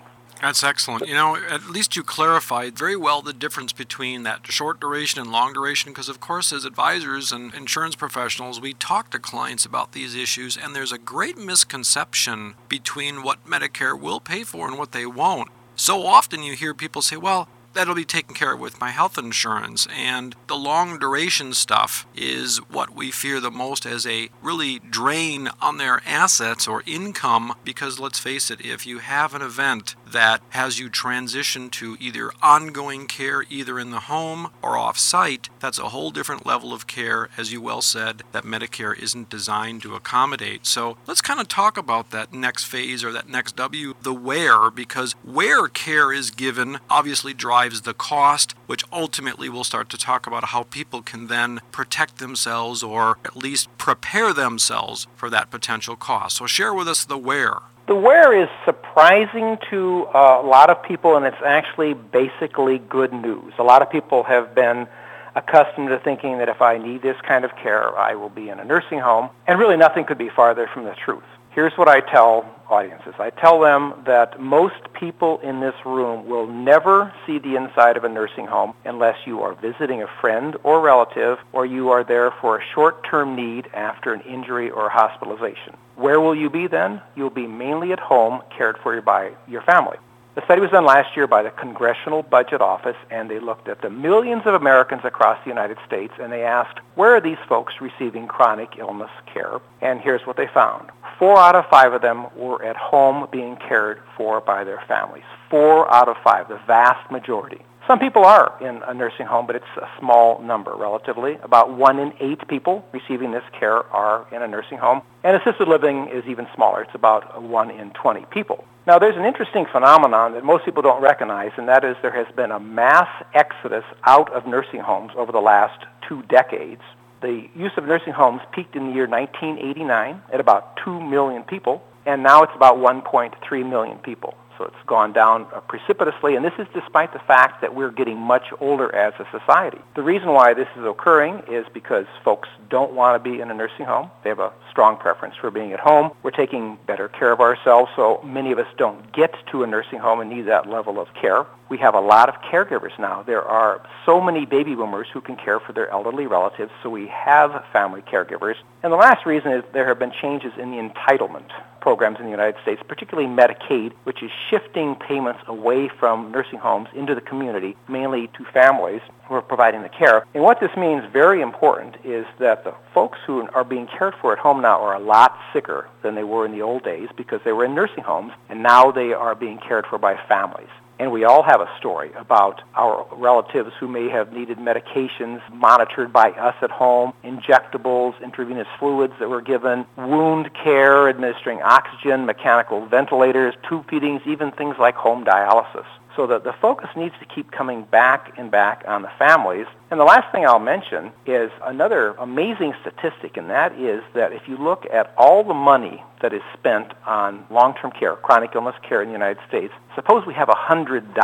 That's 0.41 0.65
excellent. 0.65 1.07
You 1.07 1.13
know, 1.13 1.37
at 1.37 1.69
least 1.69 1.95
you 1.95 2.03
clarified 2.03 2.79
very 2.79 2.97
well 2.97 3.21
the 3.21 3.35
difference 3.35 3.75
between 3.75 4.23
that 4.23 4.47
short 4.47 4.81
duration 4.81 5.21
and 5.21 5.31
long 5.31 5.53
duration 5.53 5.91
because, 5.91 6.09
of 6.09 6.21
course, 6.21 6.55
as 6.55 6.65
advisors 6.65 7.31
and 7.31 7.53
insurance 7.53 7.97
professionals, 7.97 8.63
we 8.63 8.73
talk 8.73 9.11
to 9.11 9.19
clients 9.19 9.67
about 9.67 9.93
these 9.93 10.15
issues, 10.15 10.57
and 10.57 10.75
there's 10.75 10.93
a 10.93 10.99
great 10.99 11.37
misconception 11.37 12.55
between 12.71 13.23
what 13.23 13.45
Medicare 13.45 14.01
will 14.01 14.21
pay 14.21 14.43
for 14.43 14.67
and 14.67 14.79
what 14.79 14.93
they 14.93 15.05
won't. 15.05 15.51
So 15.77 16.07
often 16.07 16.43
you 16.43 16.55
hear 16.55 16.73
people 16.73 17.03
say, 17.03 17.19
well, 17.19 17.47
that'll 17.79 17.95
be 17.95 18.05
taken 18.05 18.35
care 18.35 18.55
of 18.55 18.59
with 18.59 18.81
my 18.81 18.91
health 18.91 19.17
insurance. 19.17 19.87
And 19.97 20.35
the 20.49 20.57
long 20.57 20.99
duration 20.99 21.55
stuff 21.55 22.09
is 22.13 22.59
what 22.69 22.93
we 22.93 23.13
fear 23.13 23.39
the 23.39 23.53
most 23.53 23.87
as 23.87 24.05
a 24.05 24.31
really 24.43 24.81
drain 24.81 25.49
on 25.63 25.79
their 25.79 26.03
assets 26.05 26.67
or 26.67 26.83
income. 26.87 27.55
Because 27.63 28.01
let's 28.01 28.19
face 28.19 28.51
it, 28.51 28.61
if 28.61 28.85
you 28.85 28.99
have 28.99 29.33
an 29.33 29.43
event 29.43 29.95
that 30.13 30.43
has 30.51 30.79
you 30.79 30.89
transition 30.89 31.71
to 31.71 31.97
either 32.01 32.31
ongoing 32.43 33.07
care, 33.07 33.45
either 33.49 33.79
in 33.79 33.91
the 33.91 34.01
home 34.01 34.51
or 34.63 34.77
off 34.77 34.99
site, 34.99 35.49
that's 35.61 35.79
a 35.79 35.91
whole 35.91 36.11
different 36.11 36.47
level 36.47 36.73
of 36.73 36.87
care, 36.87 37.29
as 37.37 37.53
you 37.53 37.61
well 37.61 37.83
said, 37.83 38.23
that 38.33 38.45
Medicare 38.45 38.99
isn't 38.99 39.29
designed 39.29 39.83
to 39.83 39.95
accommodate. 39.95 40.67
So 40.67 40.97
let's 41.07 41.21
kind 41.21 41.41
of 41.41 41.49
talk 41.49 41.77
about 41.77 42.11
that 42.11 42.33
next 42.33 42.65
phase 42.65 43.05
or 43.05 43.13
that 43.13 43.29
next 43.29 43.57
W, 43.57 43.95
the 44.03 44.15
where, 44.15 44.71
because 44.71 45.13
where 45.25 45.69
care 45.69 46.13
is 46.13 46.31
given 46.31 46.79
obviously 46.89 47.35
drives 47.35 47.83
the 47.83 47.95
cost, 47.95 48.55
which 48.67 48.85
ultimately 48.93 49.49
we'll 49.49 49.65
start 49.65 49.89
to 49.91 49.99
talk 49.99 50.27
about 50.27 50.47
how 50.47 50.65
people 50.65 51.03
can 51.03 51.27
then 51.27 51.61
protect 51.73 52.19
themselves 52.19 52.83
or 52.83 53.19
at 53.25 53.37
least 53.37 53.69
prepare 53.79 54.33
themselves 54.33 55.07
for 55.17 55.31
that 55.31 55.51
potential 55.51 55.97
cost. 55.97 56.37
So 56.37 56.47
share 56.47 56.75
with 56.75 56.89
us 56.89 57.05
the 57.05 57.19
where. 57.19 57.59
The 57.89 57.95
where 57.95 58.39
is 58.39 58.51
surprising 58.67 59.57
to 59.71 60.07
uh, 60.15 60.43
a 60.43 60.47
lot 60.47 60.69
of 60.69 60.83
people, 60.83 61.17
and 61.17 61.25
it's 61.25 61.43
actually 61.43 61.95
basically 61.95 62.81
good 62.81 63.15
news. 63.15 63.55
A 63.59 63.63
lot 63.63 63.81
of 63.81 63.91
people 63.91 64.25
have 64.25 64.55
been 64.55 64.87
accustomed 65.35 65.89
to 65.89 65.99
thinking 65.99 66.37
that 66.37 66.51
if 66.51 66.61
I 66.61 66.77
need 66.77 67.01
this 67.01 67.17
kind 67.27 67.47
of 67.47 67.57
care, 67.57 67.97
I 67.99 68.15
will 68.15 68.29
be 68.29 68.51
in 68.51 68.61
a 68.61 68.65
nursing 68.67 68.99
home, 68.99 69.31
and 69.47 69.59
really 69.59 69.79
nothing 69.79 70.05
could 70.05 70.19
be 70.19 70.29
farther 70.29 70.69
from 70.75 70.85
the 70.85 70.95
truth. 71.03 71.25
Here's 71.51 71.77
what 71.77 71.89
I 71.89 72.01
tell 72.01 72.47
audiences. 72.71 73.15
I 73.19 73.31
tell 73.31 73.61
them 73.61 73.95
that 74.05 74.39
most 74.41 74.93
people 74.93 75.39
in 75.41 75.61
this 75.61 75.75
room 75.85 76.29
will 76.29 76.47
never 76.47 77.13
see 77.27 77.39
the 77.39 77.57
inside 77.57 77.97
of 77.97 78.05
a 78.05 78.09
nursing 78.09 78.47
home 78.47 78.75
unless 78.85 79.17
you 79.27 79.41
are 79.41 79.55
visiting 79.55 80.03
a 80.03 80.07
friend 80.21 80.57
or 80.63 80.81
relative 80.81 81.39
or 81.53 81.65
you 81.65 81.91
are 81.91 82.05
there 82.05 82.31
for 82.41 82.59
a 82.59 82.65
short-term 82.75 83.35
need 83.35 83.69
after 83.73 84.13
an 84.13 84.21
injury 84.21 84.71
or 84.71 84.91
hospitalization. 84.91 85.77
Where 85.97 86.21
will 86.21 86.35
you 86.35 86.51
be 86.51 86.67
then? 86.67 87.01
You'll 87.17 87.31
be 87.31 87.47
mainly 87.47 87.93
at 87.93 88.01
home 88.01 88.43
cared 88.57 88.79
for 88.79 89.01
by 89.01 89.33
your 89.47 89.63
family. 89.63 89.97
The 90.39 90.45
study 90.45 90.61
was 90.61 90.71
done 90.71 90.85
last 90.85 91.17
year 91.17 91.27
by 91.27 91.43
the 91.43 91.51
Congressional 91.51 92.23
Budget 92.23 92.61
Office, 92.61 92.95
and 93.11 93.29
they 93.29 93.41
looked 93.41 93.67
at 93.67 93.83
the 93.83 93.91
millions 93.91 94.43
of 94.47 94.55
Americans 94.55 95.01
across 95.03 95.37
the 95.43 95.51
United 95.51 95.79
States, 95.85 96.15
and 96.21 96.31
they 96.31 96.45
asked, 96.45 96.79
where 96.95 97.17
are 97.17 97.21
these 97.21 97.39
folks 97.49 97.75
receiving 97.81 98.29
chronic 98.29 98.79
illness 98.79 99.11
care? 99.27 99.59
And 99.81 100.01
here's 100.01 100.25
what 100.29 100.37
they 100.37 100.47
found. 100.47 100.91
Four 101.19 101.39
out 101.39 101.57
of 101.57 101.67
five 101.67 101.93
of 101.93 102.03
them 102.03 102.29
were 102.37 102.65
at 102.65 102.77
home 102.77 103.27
being 103.33 103.57
cared 103.57 104.01
for 104.17 104.41
by 104.41 104.63
their 104.63 104.81
families. 104.87 105.25
Four 105.51 105.93
out 105.93 106.07
of 106.07 106.17
five, 106.23 106.47
the 106.47 106.61
vast 106.69 107.11
majority. 107.11 107.61
Some 107.89 107.99
people 107.99 108.25
are 108.25 108.55
in 108.61 108.81
a 108.87 108.95
nursing 108.95 109.27
home, 109.27 109.47
but 109.47 109.57
it's 109.57 109.77
a 109.77 109.89
small 109.99 110.41
number 110.41 110.73
relatively. 110.77 111.37
About 111.43 111.73
one 111.73 111.99
in 111.99 112.13
eight 112.21 112.47
people 112.47 112.87
receiving 112.93 113.33
this 113.33 113.45
care 113.59 113.83
are 113.93 114.25
in 114.31 114.43
a 114.43 114.47
nursing 114.47 114.79
home. 114.79 115.03
And 115.25 115.37
assisted 115.37 115.67
living 115.67 116.07
is 116.09 116.25
even 116.27 116.47
smaller. 116.55 116.83
It's 116.83 116.95
about 116.95 117.43
one 117.43 117.73
in 117.73 117.91
20 117.91 118.27
people. 118.31 118.65
Now, 118.89 118.99
there's 118.99 119.19
an 119.19 119.27
interesting 119.27 119.67
phenomenon 119.71 120.33
that 120.33 120.45
most 120.47 120.65
people 120.65 120.81
don't 120.81 121.03
recognize, 121.03 121.51
and 121.59 121.69
that 121.69 121.85
is 121.85 121.95
there 122.01 122.11
has 122.11 122.27
been 122.35 122.51
a 122.51 122.59
mass 122.59 123.23
exodus 123.35 123.85
out 124.07 124.33
of 124.33 124.47
nursing 124.47 124.81
homes 124.81 125.13
over 125.15 125.31
the 125.31 125.43
last 125.43 125.85
two 126.09 126.23
decades. 126.23 126.81
The 127.21 127.51
use 127.55 127.73
of 127.77 127.85
nursing 127.85 128.15
homes 128.15 128.41
peaked 128.51 128.77
in 128.77 128.87
the 128.89 128.95
year 128.95 129.07
1989 129.07 130.23
at 130.33 130.41
about 130.41 130.79
2 130.87 131.03
million 131.03 131.43
people, 131.43 131.83
and 132.07 132.23
now 132.23 132.43
it's 132.45 132.53
about 132.57 132.79
1.3 132.79 133.69
million 133.69 133.99
people. 133.99 134.33
So 134.59 134.65
it's 134.65 134.87
gone 134.87 135.13
down 135.13 135.47
uh, 135.55 135.61
precipitously, 135.61 136.35
and 136.35 136.45
this 136.45 136.53
is 136.59 136.67
despite 136.75 137.13
the 137.13 137.21
fact 137.21 137.61
that 137.61 137.77
we're 137.77 137.93
getting 137.93 138.19
much 138.19 138.47
older 138.59 138.93
as 138.93 139.15
a 139.21 139.27
society. 139.31 139.79
The 139.95 140.03
reason 140.03 140.31
why 140.31 140.53
this 140.53 140.67
is 140.77 140.85
occurring 140.85 141.45
is 141.49 141.65
because 141.73 142.07
folks 142.25 142.49
don't 142.69 142.93
want 142.93 143.23
to 143.23 143.31
be 143.31 143.41
in 143.41 143.51
a 143.53 143.55
nursing 143.55 143.87
home. 143.87 144.11
They 144.25 144.31
have 144.31 144.41
a 144.41 144.53
strong 144.71 144.97
preference 144.97 145.37
for 145.37 145.53
being 145.53 145.73
at 145.73 145.81
home. 145.81 146.11
We're 146.25 146.33
taking 146.33 146.77
better 146.87 147.09
care 147.09 147.31
of 147.31 147.41
ourselves, 147.41 147.91
so 147.95 148.21
many 148.25 148.51
of 148.51 148.59
us 148.59 148.67
don't 148.77 149.13
get 149.13 149.33
to 149.53 149.63
a 149.63 149.67
nursing 149.67 150.01
home 150.01 150.21
and 150.21 150.29
need 150.29 150.47
that 150.47 150.69
level 150.69 150.99
of 150.99 151.09
care. 151.15 151.47
We 151.69 151.77
have 151.79 151.95
a 151.95 152.01
lot 152.01 152.31
of 152.31 152.37
caregivers 152.41 152.99
now. 152.99 153.23
There 153.23 153.43
are 153.43 153.83
so 154.07 154.23
many 154.23 154.47
baby 154.47 154.75
boomers 154.75 155.07
who 155.13 155.21
can 155.21 155.37
care 155.37 155.61
for 155.61 155.73
their 155.75 155.91
elderly 155.91 156.27
relatives, 156.27 156.73
so 156.83 156.89
we 156.89 157.09
have 157.09 157.63
family 157.73 158.01
caregivers. 158.01 158.55
And 158.83 158.91
the 158.91 158.97
last 158.97 159.27
reason 159.27 159.53
is 159.53 159.65
there 159.73 159.87
have 159.87 159.99
been 159.99 160.13
changes 160.13 160.53
in 160.57 160.71
the 160.71 160.79
entitlement 160.79 161.51
programs 161.81 162.19
in 162.19 162.25
the 162.25 162.31
United 162.31 162.61
States, 162.63 162.83
particularly 162.89 163.29
Medicaid, 163.29 163.93
which 164.05 164.23
is 164.23 164.31
shifting 164.49 164.95
payments 164.95 165.41
away 165.47 165.89
from 165.89 166.31
nursing 166.33 166.59
homes 166.59 166.89
into 166.95 167.15
the 167.15 167.21
community, 167.21 167.77
mainly 167.87 168.29
to 168.29 168.45
families 168.47 169.03
who 169.27 169.35
are 169.35 169.43
providing 169.43 169.83
the 169.83 169.89
care. 169.91 170.25
And 170.35 170.43
what 170.43 170.61
this 170.61 170.75
means, 170.77 171.05
very 171.13 171.43
important, 171.43 171.97
is 172.03 172.25
that 172.39 172.65
the 172.65 172.75
folks 172.95 173.19
who 173.27 173.47
are 173.55 173.65
being 173.65 173.87
cared 173.87 174.15
for 174.21 174.33
at 174.33 174.39
home 174.39 174.63
now 174.63 174.81
are 174.81 174.95
a 174.95 175.01
lot 175.01 175.39
sicker 175.53 175.87
than 176.03 176.15
they 176.15 176.25
were 176.25 176.47
in 176.47 176.53
the 176.53 176.63
old 176.63 176.83
days 176.83 177.09
because 177.17 177.41
they 177.45 177.53
were 177.53 177.67
in 177.67 177.75
nursing 177.75 178.05
homes, 178.05 178.33
and 178.49 178.63
now 178.63 178.91
they 178.91 179.13
are 179.13 179.35
being 179.35 179.59
cared 179.59 179.87
for 179.87 179.99
by 179.99 180.17
families. 180.29 180.69
And 180.99 181.13
we 181.13 181.25
all 181.25 181.45
have 181.45 181.61
a 181.61 181.71
story 181.79 182.13
about 182.15 182.61
our 182.75 183.07
relatives 183.13 183.73
who 183.79 183.87
may 183.87 184.09
have 184.09 184.33
needed 184.33 184.59
medications 184.59 185.41
monitored 185.53 186.13
by 186.13 186.33
us 186.33 186.57
at 186.61 186.71
home, 186.71 187.13
injectables, 187.23 188.21
intravenous 188.21 188.67
fluids 188.81 189.15
that 189.21 189.29
were 189.29 189.41
given, 189.41 189.87
wound 189.97 190.53
care, 190.55 191.09
administering 191.09 191.63
oxygen, 191.63 192.27
mechanical 192.27 192.85
ventilators, 192.87 193.55
tube 193.69 193.89
feedings, 193.89 194.23
even 194.27 194.51
things 194.51 194.75
like 194.81 194.97
home 194.97 195.25
dialysis. 195.25 195.87
So 196.19 196.27
that 196.27 196.43
the 196.43 196.53
focus 196.53 196.89
needs 196.97 197.15
to 197.21 197.27
keep 197.27 197.53
coming 197.53 197.85
back 197.85 198.33
and 198.37 198.51
back 198.51 198.83
on 198.89 199.03
the 199.03 199.11
families. 199.21 199.67
And 199.89 200.01
the 200.01 200.05
last 200.05 200.33
thing 200.33 200.45
I'll 200.45 200.59
mention 200.59 201.13
is 201.27 201.53
another 201.63 202.09
amazing 202.19 202.75
statistic, 202.81 203.37
and 203.37 203.51
that 203.51 203.79
is 203.79 204.03
that 204.15 204.33
if 204.33 204.49
you 204.49 204.57
look 204.57 204.85
at 204.93 205.15
all 205.17 205.45
the 205.45 205.55
money 205.55 206.03
that 206.21 206.33
is 206.33 206.43
spent 206.55 206.93
on 207.07 207.47
long-term 207.53 207.93
care, 207.93 208.17
chronic 208.17 208.51
illness 208.57 208.75
care 208.83 209.01
in 209.01 209.11
the 209.11 209.13
United 209.13 209.39
States, 209.47 209.73
suppose 209.95 210.27
we 210.27 210.35
have 210.35 210.49
$100. 210.49 211.15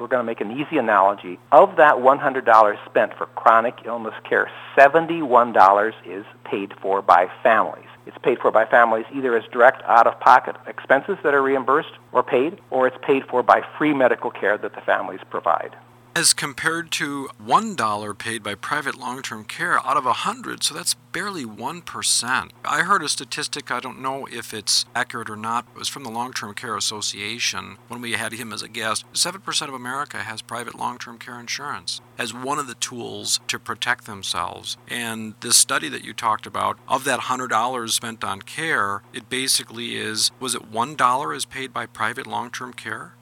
We're 0.00 0.06
going 0.06 0.20
to 0.20 0.22
make 0.22 0.40
an 0.40 0.52
easy 0.52 0.78
analogy. 0.78 1.40
Of 1.50 1.74
that 1.78 1.96
$100 1.96 2.86
spent 2.86 3.14
for 3.18 3.26
chronic 3.26 3.80
illness 3.84 4.14
care, 4.22 4.48
$71 4.76 5.92
is 6.06 6.24
paid 6.44 6.72
for 6.80 7.02
by 7.02 7.28
families. 7.42 7.86
It's 8.06 8.18
paid 8.18 8.38
for 8.38 8.52
by 8.52 8.64
families 8.64 9.04
either 9.12 9.36
as 9.36 9.44
direct 9.50 9.82
out-of-pocket 9.82 10.54
expenses 10.68 11.18
that 11.24 11.34
are 11.34 11.42
reimbursed 11.42 11.90
or 12.12 12.22
paid, 12.22 12.58
or 12.70 12.86
it's 12.86 12.96
paid 13.02 13.24
for 13.26 13.42
by 13.42 13.62
free 13.76 13.92
medical 13.92 14.30
care 14.38 14.58
that 14.58 14.74
the 14.74 14.80
families 14.80 15.20
provide 15.30 15.76
as 16.16 16.32
compared 16.32 16.90
to 16.90 17.28
$1 17.44 18.18
paid 18.18 18.42
by 18.42 18.54
private 18.54 18.94
long 18.94 19.20
term 19.20 19.44
care 19.44 19.78
out 19.86 19.98
of 19.98 20.06
100, 20.06 20.62
so 20.62 20.74
that's 20.74 20.94
barely 21.12 21.44
1%. 21.44 22.50
I 22.64 22.80
heard 22.80 23.02
a 23.02 23.08
statistic, 23.10 23.70
I 23.70 23.80
don't 23.80 24.00
know 24.00 24.26
if 24.32 24.54
it's 24.54 24.86
accurate 24.94 25.28
or 25.28 25.36
not, 25.36 25.66
it 25.74 25.78
was 25.78 25.88
from 25.88 26.04
the 26.04 26.10
Long 26.10 26.32
Term 26.32 26.54
Care 26.54 26.74
Association 26.74 27.76
when 27.88 28.00
we 28.00 28.12
had 28.12 28.32
him 28.32 28.50
as 28.50 28.62
a 28.62 28.68
guest. 28.68 29.04
7% 29.12 29.68
of 29.68 29.74
America 29.74 30.22
has 30.22 30.40
private 30.40 30.74
long 30.74 30.96
term 30.96 31.18
care 31.18 31.38
insurance 31.38 32.00
as 32.16 32.32
one 32.32 32.58
of 32.58 32.66
the 32.66 32.74
tools 32.76 33.38
to 33.48 33.58
protect 33.58 34.06
themselves. 34.06 34.78
And 34.88 35.34
this 35.42 35.58
study 35.58 35.90
that 35.90 36.04
you 36.04 36.14
talked 36.14 36.46
about, 36.46 36.78
of 36.88 37.04
that 37.04 37.20
$100 37.20 37.90
spent 37.90 38.24
on 38.24 38.40
care, 38.40 39.02
it 39.12 39.28
basically 39.28 39.96
is 39.96 40.30
was 40.40 40.54
it 40.54 40.72
$1 40.72 41.36
is 41.36 41.44
paid 41.44 41.74
by 41.74 41.84
private 41.84 42.26
long 42.26 42.50
term 42.50 42.72
care? 42.72 43.15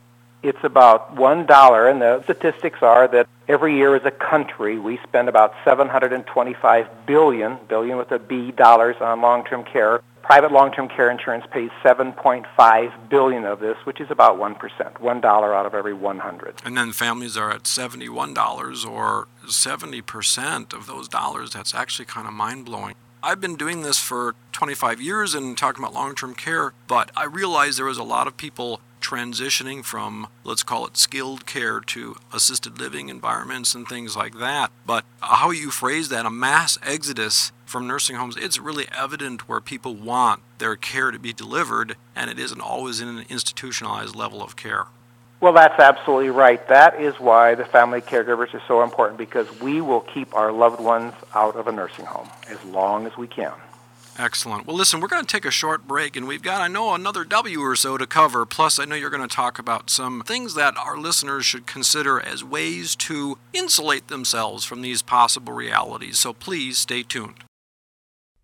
It's 0.45 0.63
about 0.63 1.17
one 1.17 1.47
dollar, 1.47 1.89
and 1.89 2.03
the 2.03 2.23
statistics 2.25 2.83
are 2.83 3.09
that 3.09 3.27
every 3.49 3.77
year 3.77 3.97
as 3.97 4.05
a 4.05 4.11
country 4.11 4.79
we 4.79 4.99
spend 4.99 5.29
about 5.29 5.55
725 5.65 7.07
billion, 7.07 7.59
billion 7.67 7.97
with 7.97 8.13
a 8.13 8.19
B, 8.19 8.53
dollars 8.53 8.97
on 9.01 9.21
long-term 9.23 9.65
care. 9.65 10.03
Private 10.23 10.53
long-term 10.53 10.89
care 10.89 11.11
insurance 11.11 11.45
pays 11.51 11.71
7.5 11.83 13.09
billion 13.11 13.45
of 13.45 13.61
this, 13.61 13.77
which 13.85 14.01
is 14.01 14.11
about 14.11 14.39
one 14.39 14.55
percent, 14.55 15.01
one 15.01 15.21
dollar 15.21 15.55
out 15.55 15.67
of 15.67 15.75
every 15.75 15.95
100. 15.95 16.63
And 16.65 16.77
then 16.77 16.93
families 16.93 17.37
are 17.37 17.51
at 17.51 17.67
71 17.67 18.35
dollars, 18.35 18.85
or 18.85 19.29
70 19.49 20.03
percent 20.03 20.73
of 20.73 20.87
those 20.87 21.09
dollars. 21.09 21.53
That's 21.53 21.75
actually 21.75 22.07
kind 22.07 22.27
of 22.27 22.35
mind-blowing. 22.35 22.95
I've 23.23 23.41
been 23.41 23.57
doing 23.57 23.81
this 23.81 23.99
for 23.99 24.35
25 24.53 25.01
years 25.01 25.35
and 25.35 25.57
talking 25.57 25.83
about 25.83 25.95
long 25.95 26.15
term 26.15 26.35
care, 26.35 26.75
but 26.87 27.11
I 27.17 27.25
realized 27.25 27.79
there 27.79 27.87
was 27.87 27.97
a 27.97 28.03
lot 28.03 28.27
of 28.27 28.37
people 28.37 28.81
transitioning 29.05 29.85
from, 29.85 30.29
let's 30.43 30.63
call 30.63 30.87
it 30.87 30.97
skilled 30.97 31.47
care 31.47 31.81
to 31.81 32.17
assisted 32.33 32.81
living 32.81 33.09
environments 33.09 33.75
and 33.75 33.87
things 33.87 34.17
like 34.17 34.39
that. 34.39 34.71
But 34.87 35.05
how 35.21 35.51
you 35.51 35.71
phrase 35.71 36.09
that, 36.09 36.27
a 36.27 36.31
mass 36.31 36.79
exodus 36.83 37.53
from 37.67 37.87
nursing 37.87 38.17
homes, 38.17 38.37
it's 38.37 38.59
really 38.59 38.87
evident 38.97 39.49
where 39.49 39.61
people 39.61 39.95
want 39.95 40.41
their 40.59 40.77
care 40.77 41.11
to 41.11 41.19
be 41.19 41.33
delivered, 41.33 41.97
and 42.17 42.31
it 42.31 42.39
isn't 42.39 42.61
always 42.61 43.01
in 43.01 43.09
an 43.09 43.25
institutionalized 43.29 44.15
level 44.15 44.43
of 44.43 44.57
care. 44.57 44.87
Well, 45.41 45.53
that's 45.53 45.79
absolutely 45.79 46.31
right. 46.31 46.67
That 46.69 46.99
is 46.99 47.15
why 47.21 47.55
the 47.55 47.67
family 47.67 48.01
caregivers 48.01 48.55
are 48.55 48.63
so 48.67 48.83
important 48.83 49.19
because 49.19 49.47
we 49.61 49.83
will 49.83 50.01
keep 50.01 50.35
our 50.35 50.51
loved 50.51 50.81
ones 50.81 51.13
out 51.35 51.57
of 51.57 51.67
a 51.67 51.73
nursing 51.73 52.07
home 52.07 52.31
as 52.49 52.63
long 52.65 53.07
as 53.07 53.17
we 53.19 53.27
can. 53.27 53.53
Excellent. 54.17 54.67
Well, 54.67 54.77
listen, 54.77 55.01
we're 55.01 55.09
going 55.09 55.25
to 55.25 55.33
take 55.33 55.45
a 55.45 55.51
short 55.51 55.89
break, 55.89 56.15
and 56.15 56.27
we've 56.29 56.43
got, 56.43 56.61
I 56.61 56.69
know, 56.69 56.95
another 56.95 57.25
W 57.25 57.61
or 57.61 57.75
so 57.75 57.99
to 57.99 58.07
cover. 58.07 58.47
Plus, 58.47 58.79
I 58.79 58.85
know 58.85 58.95
you're 58.95 59.11
going 59.11 59.27
to 59.27 59.35
talk 59.35 59.59
about 59.59 59.91
some 59.91 60.23
things 60.23 60.55
that 60.55 60.77
our 60.77 60.97
listeners 60.97 61.45
should 61.45 61.67
consider 61.67 62.21
as 62.21 62.45
ways 62.45 62.95
to 62.97 63.39
insulate 63.53 64.09
themselves 64.09 64.65
from 64.65 64.83
these 64.83 65.03
possible 65.03 65.53
realities. 65.53 66.19
So 66.19 66.33
please 66.33 66.79
stay 66.79 67.03
tuned. 67.03 67.45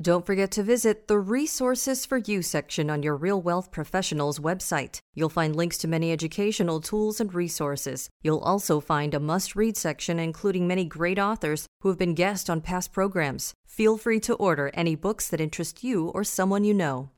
Don't 0.03 0.25
forget 0.25 0.51
to 0.53 0.63
visit 0.63 1.09
the 1.09 1.19
Resources 1.19 2.07
for 2.07 2.17
You 2.17 2.41
section 2.41 2.89
on 2.89 3.03
your 3.03 3.15
Real 3.15 3.39
Wealth 3.39 3.71
Professionals 3.71 4.39
website. 4.39 4.99
You'll 5.15 5.29
find 5.29 5.55
links 5.55 5.77
to 5.77 5.89
many 5.89 6.11
educational 6.11 6.81
tools 6.81 7.21
and 7.21 7.35
resources. 7.35 8.09
You'll 8.23 8.39
also 8.39 8.81
find 8.81 9.13
a 9.13 9.21
must 9.21 9.55
read 9.55 9.77
section 9.77 10.19
including 10.19 10.67
many 10.67 10.87
great 10.87 11.19
authors 11.19 11.67
who 11.83 11.91
have 11.91 11.99
been 11.99 12.15
guests 12.15 12.49
on 12.49 12.63
past 12.63 12.95
programs. 12.95 13.53
Feel 13.67 13.99
free 13.99 14.21
to 14.21 14.35
order 14.37 14.71
any 14.73 14.95
books 14.95 15.29
that 15.29 15.41
interest 15.41 15.85
you 15.85 16.09
or 16.09 16.25
someone 16.25 16.65
you 16.65 16.73
know. 16.73 17.11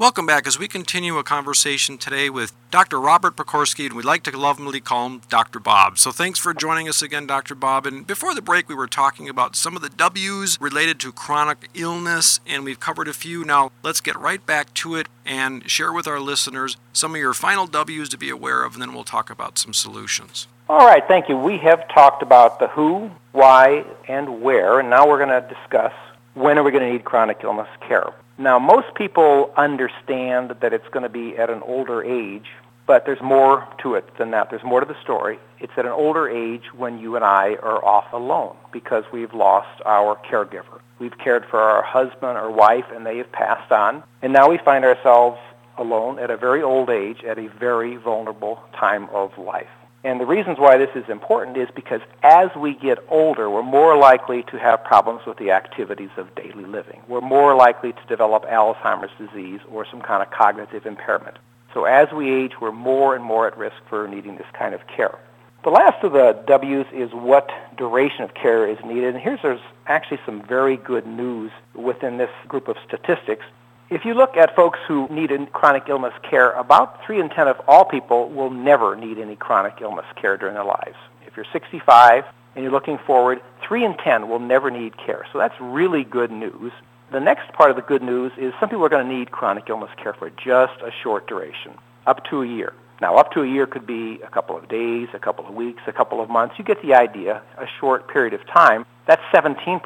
Welcome 0.00 0.26
back 0.26 0.48
as 0.48 0.58
we 0.58 0.66
continue 0.66 1.18
a 1.18 1.22
conversation 1.22 1.98
today 1.98 2.28
with 2.28 2.52
Dr. 2.72 3.00
Robert 3.00 3.36
Pokorski, 3.36 3.86
and 3.86 3.94
we'd 3.94 4.04
like 4.04 4.24
to 4.24 4.36
lovingly 4.36 4.80
call 4.80 5.06
him 5.06 5.22
Dr. 5.28 5.60
Bob. 5.60 6.00
So 6.00 6.10
thanks 6.10 6.40
for 6.40 6.52
joining 6.52 6.88
us 6.88 7.00
again, 7.00 7.28
Dr. 7.28 7.54
Bob. 7.54 7.86
And 7.86 8.04
before 8.04 8.34
the 8.34 8.42
break, 8.42 8.68
we 8.68 8.74
were 8.74 8.88
talking 8.88 9.28
about 9.28 9.54
some 9.54 9.76
of 9.76 9.82
the 9.82 9.88
W's 9.88 10.60
related 10.60 10.98
to 10.98 11.12
chronic 11.12 11.68
illness, 11.74 12.40
and 12.44 12.64
we've 12.64 12.80
covered 12.80 13.06
a 13.06 13.12
few. 13.12 13.44
Now 13.44 13.70
let's 13.84 14.00
get 14.00 14.16
right 14.18 14.44
back 14.44 14.74
to 14.74 14.96
it 14.96 15.06
and 15.24 15.70
share 15.70 15.92
with 15.92 16.08
our 16.08 16.18
listeners 16.18 16.76
some 16.92 17.14
of 17.14 17.20
your 17.20 17.32
final 17.32 17.68
W's 17.68 18.08
to 18.08 18.18
be 18.18 18.30
aware 18.30 18.64
of, 18.64 18.72
and 18.72 18.82
then 18.82 18.94
we'll 18.94 19.04
talk 19.04 19.30
about 19.30 19.58
some 19.58 19.72
solutions. 19.72 20.48
All 20.68 20.84
right, 20.84 21.06
thank 21.06 21.28
you. 21.28 21.36
We 21.36 21.58
have 21.58 21.86
talked 21.86 22.20
about 22.20 22.58
the 22.58 22.66
who, 22.66 23.12
why, 23.30 23.84
and 24.08 24.42
where, 24.42 24.80
and 24.80 24.90
now 24.90 25.06
we're 25.06 25.24
going 25.24 25.40
to 25.40 25.48
discuss 25.54 25.92
when 26.34 26.58
are 26.58 26.64
we 26.64 26.72
going 26.72 26.82
to 26.82 26.90
need 26.90 27.04
chronic 27.04 27.44
illness 27.44 27.68
care. 27.86 28.12
Now, 28.36 28.58
most 28.58 28.94
people 28.94 29.52
understand 29.56 30.56
that 30.60 30.72
it's 30.72 30.88
going 30.88 31.04
to 31.04 31.08
be 31.08 31.36
at 31.36 31.50
an 31.50 31.62
older 31.62 32.02
age, 32.02 32.46
but 32.86 33.06
there's 33.06 33.22
more 33.22 33.66
to 33.82 33.94
it 33.94 34.04
than 34.18 34.32
that. 34.32 34.50
There's 34.50 34.64
more 34.64 34.80
to 34.80 34.86
the 34.86 35.00
story. 35.02 35.38
It's 35.60 35.72
at 35.76 35.86
an 35.86 35.92
older 35.92 36.28
age 36.28 36.64
when 36.76 36.98
you 36.98 37.14
and 37.16 37.24
I 37.24 37.54
are 37.62 37.82
off 37.84 38.12
alone 38.12 38.56
because 38.72 39.04
we've 39.12 39.32
lost 39.32 39.80
our 39.86 40.16
caregiver. 40.16 40.80
We've 40.98 41.16
cared 41.16 41.46
for 41.46 41.60
our 41.60 41.82
husband 41.82 42.36
or 42.36 42.50
wife 42.50 42.86
and 42.92 43.06
they 43.06 43.18
have 43.18 43.30
passed 43.30 43.70
on. 43.70 44.02
And 44.20 44.32
now 44.32 44.50
we 44.50 44.58
find 44.58 44.84
ourselves 44.84 45.38
alone 45.78 46.18
at 46.18 46.30
a 46.30 46.36
very 46.36 46.62
old 46.62 46.90
age 46.90 47.22
at 47.24 47.38
a 47.38 47.48
very 47.48 47.96
vulnerable 47.96 48.60
time 48.78 49.08
of 49.10 49.36
life. 49.38 49.68
And 50.04 50.20
the 50.20 50.26
reasons 50.26 50.58
why 50.58 50.76
this 50.76 50.90
is 50.94 51.08
important 51.08 51.56
is 51.56 51.68
because 51.74 52.02
as 52.22 52.50
we 52.54 52.74
get 52.74 52.98
older, 53.08 53.48
we're 53.48 53.62
more 53.62 53.96
likely 53.96 54.42
to 54.44 54.58
have 54.58 54.84
problems 54.84 55.22
with 55.26 55.38
the 55.38 55.50
activities 55.50 56.10
of 56.18 56.34
daily 56.34 56.66
living. 56.66 57.00
We're 57.08 57.22
more 57.22 57.54
likely 57.56 57.94
to 57.94 58.06
develop 58.06 58.44
Alzheimer's 58.44 59.10
disease 59.18 59.60
or 59.70 59.86
some 59.90 60.02
kind 60.02 60.22
of 60.22 60.30
cognitive 60.30 60.84
impairment. 60.84 61.38
So 61.72 61.86
as 61.86 62.12
we 62.12 62.30
age, 62.30 62.52
we're 62.60 62.70
more 62.70 63.16
and 63.16 63.24
more 63.24 63.46
at 63.46 63.56
risk 63.56 63.76
for 63.88 64.06
needing 64.06 64.36
this 64.36 64.46
kind 64.52 64.74
of 64.74 64.86
care. 64.86 65.18
The 65.64 65.70
last 65.70 66.04
of 66.04 66.12
the 66.12 66.38
W's 66.46 66.84
is 66.92 67.10
what 67.12 67.50
duration 67.78 68.24
of 68.24 68.34
care 68.34 68.68
is 68.68 68.76
needed. 68.84 69.14
And 69.14 69.18
here's 69.18 69.40
there's 69.40 69.60
actually 69.86 70.20
some 70.26 70.42
very 70.42 70.76
good 70.76 71.06
news 71.06 71.50
within 71.74 72.18
this 72.18 72.30
group 72.46 72.68
of 72.68 72.76
statistics. 72.86 73.46
If 73.90 74.06
you 74.06 74.14
look 74.14 74.38
at 74.38 74.56
folks 74.56 74.78
who 74.88 75.06
need 75.10 75.30
chronic 75.52 75.84
illness 75.88 76.14
care, 76.22 76.52
about 76.52 77.04
3 77.04 77.20
in 77.20 77.28
10 77.28 77.48
of 77.48 77.60
all 77.68 77.84
people 77.84 78.30
will 78.30 78.50
never 78.50 78.96
need 78.96 79.18
any 79.18 79.36
chronic 79.36 79.74
illness 79.82 80.06
care 80.16 80.38
during 80.38 80.54
their 80.54 80.64
lives. 80.64 80.96
If 81.26 81.36
you're 81.36 81.46
65 81.52 82.24
and 82.54 82.62
you're 82.62 82.72
looking 82.72 82.98
forward, 83.06 83.42
3 83.60 83.84
in 83.84 83.94
10 83.98 84.28
will 84.28 84.38
never 84.38 84.70
need 84.70 84.96
care. 84.96 85.26
So 85.32 85.38
that's 85.38 85.54
really 85.60 86.02
good 86.02 86.30
news. 86.30 86.72
The 87.12 87.20
next 87.20 87.52
part 87.52 87.70
of 87.70 87.76
the 87.76 87.82
good 87.82 88.02
news 88.02 88.32
is 88.38 88.54
some 88.58 88.70
people 88.70 88.86
are 88.86 88.88
going 88.88 89.06
to 89.06 89.14
need 89.14 89.30
chronic 89.30 89.68
illness 89.68 89.90
care 90.02 90.14
for 90.14 90.30
just 90.30 90.80
a 90.80 90.90
short 91.02 91.26
duration, 91.26 91.74
up 92.06 92.24
to 92.30 92.42
a 92.42 92.46
year. 92.46 92.72
Now, 93.02 93.16
up 93.16 93.32
to 93.32 93.42
a 93.42 93.46
year 93.46 93.66
could 93.66 93.86
be 93.86 94.18
a 94.22 94.30
couple 94.30 94.56
of 94.56 94.66
days, 94.66 95.08
a 95.12 95.18
couple 95.18 95.46
of 95.46 95.54
weeks, 95.54 95.82
a 95.86 95.92
couple 95.92 96.22
of 96.22 96.30
months. 96.30 96.54
You 96.58 96.64
get 96.64 96.80
the 96.80 96.94
idea, 96.94 97.42
a 97.58 97.66
short 97.80 98.08
period 98.08 98.32
of 98.32 98.46
time. 98.46 98.86
That's 99.06 99.22
17%. 99.34 99.82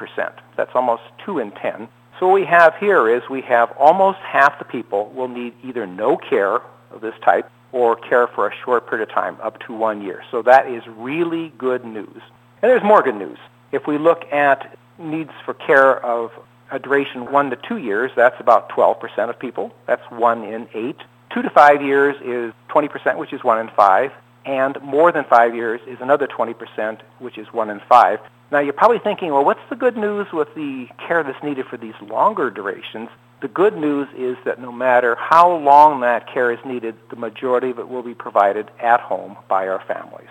That's 0.55 0.71
almost 0.73 1.03
2 1.25 1.39
in 1.39 1.51
10. 1.51 1.89
So 2.19 2.27
what 2.27 2.33
we 2.33 2.45
have 2.45 2.75
here 2.75 3.07
is 3.07 3.23
we 3.29 3.41
have 3.43 3.71
almost 3.77 4.19
half 4.19 4.59
the 4.59 4.65
people 4.65 5.09
will 5.15 5.29
need 5.29 5.53
either 5.63 5.87
no 5.87 6.17
care 6.17 6.55
of 6.91 6.99
this 7.01 7.15
type 7.23 7.49
or 7.71 7.95
care 7.95 8.27
for 8.27 8.47
a 8.47 8.55
short 8.65 8.89
period 8.89 9.07
of 9.07 9.15
time, 9.15 9.37
up 9.41 9.59
to 9.61 9.73
one 9.73 10.01
year. 10.01 10.23
So 10.29 10.41
that 10.41 10.67
is 10.67 10.83
really 10.87 11.53
good 11.57 11.85
news. 11.85 12.21
And 12.61 12.69
there's 12.69 12.83
more 12.83 13.01
good 13.01 13.15
news. 13.15 13.37
If 13.71 13.87
we 13.87 13.97
look 13.97 14.25
at 14.33 14.77
needs 14.97 15.31
for 15.45 15.53
care 15.53 16.03
of 16.03 16.31
a 16.71 16.79
duration 16.79 17.31
one 17.31 17.51
to 17.51 17.55
two 17.55 17.77
years, 17.77 18.11
that's 18.15 18.39
about 18.39 18.69
12% 18.69 19.29
of 19.29 19.39
people. 19.39 19.73
That's 19.85 20.03
one 20.11 20.43
in 20.43 20.67
eight. 20.73 20.97
Two 21.33 21.41
to 21.41 21.49
five 21.49 21.81
years 21.81 22.15
is 22.21 22.53
20%, 22.69 23.17
which 23.17 23.31
is 23.31 23.43
one 23.43 23.59
in 23.59 23.69
five. 23.75 24.11
And 24.45 24.81
more 24.81 25.11
than 25.11 25.23
five 25.23 25.55
years 25.55 25.79
is 25.87 25.99
another 26.01 26.27
20%, 26.27 26.99
which 27.19 27.37
is 27.37 27.47
one 27.53 27.69
in 27.69 27.79
five. 27.87 28.19
Now 28.51 28.59
you're 28.59 28.73
probably 28.73 28.99
thinking, 28.99 29.31
well, 29.31 29.45
what's 29.45 29.59
the 29.69 29.75
good 29.75 29.95
news 29.95 30.27
with 30.33 30.53
the 30.55 30.87
care 30.97 31.23
that's 31.23 31.43
needed 31.43 31.67
for 31.67 31.77
these 31.77 31.93
longer 32.01 32.49
durations? 32.49 33.09
The 33.41 33.47
good 33.47 33.77
news 33.77 34.07
is 34.17 34.37
that 34.43 34.59
no 34.59 34.71
matter 34.71 35.15
how 35.15 35.55
long 35.55 36.01
that 36.01 36.27
care 36.27 36.51
is 36.51 36.59
needed, 36.65 36.95
the 37.09 37.15
majority 37.15 37.69
of 37.69 37.79
it 37.79 37.87
will 37.87 38.03
be 38.03 38.13
provided 38.13 38.69
at 38.81 38.99
home 38.99 39.37
by 39.47 39.67
our 39.67 39.81
families. 39.87 40.27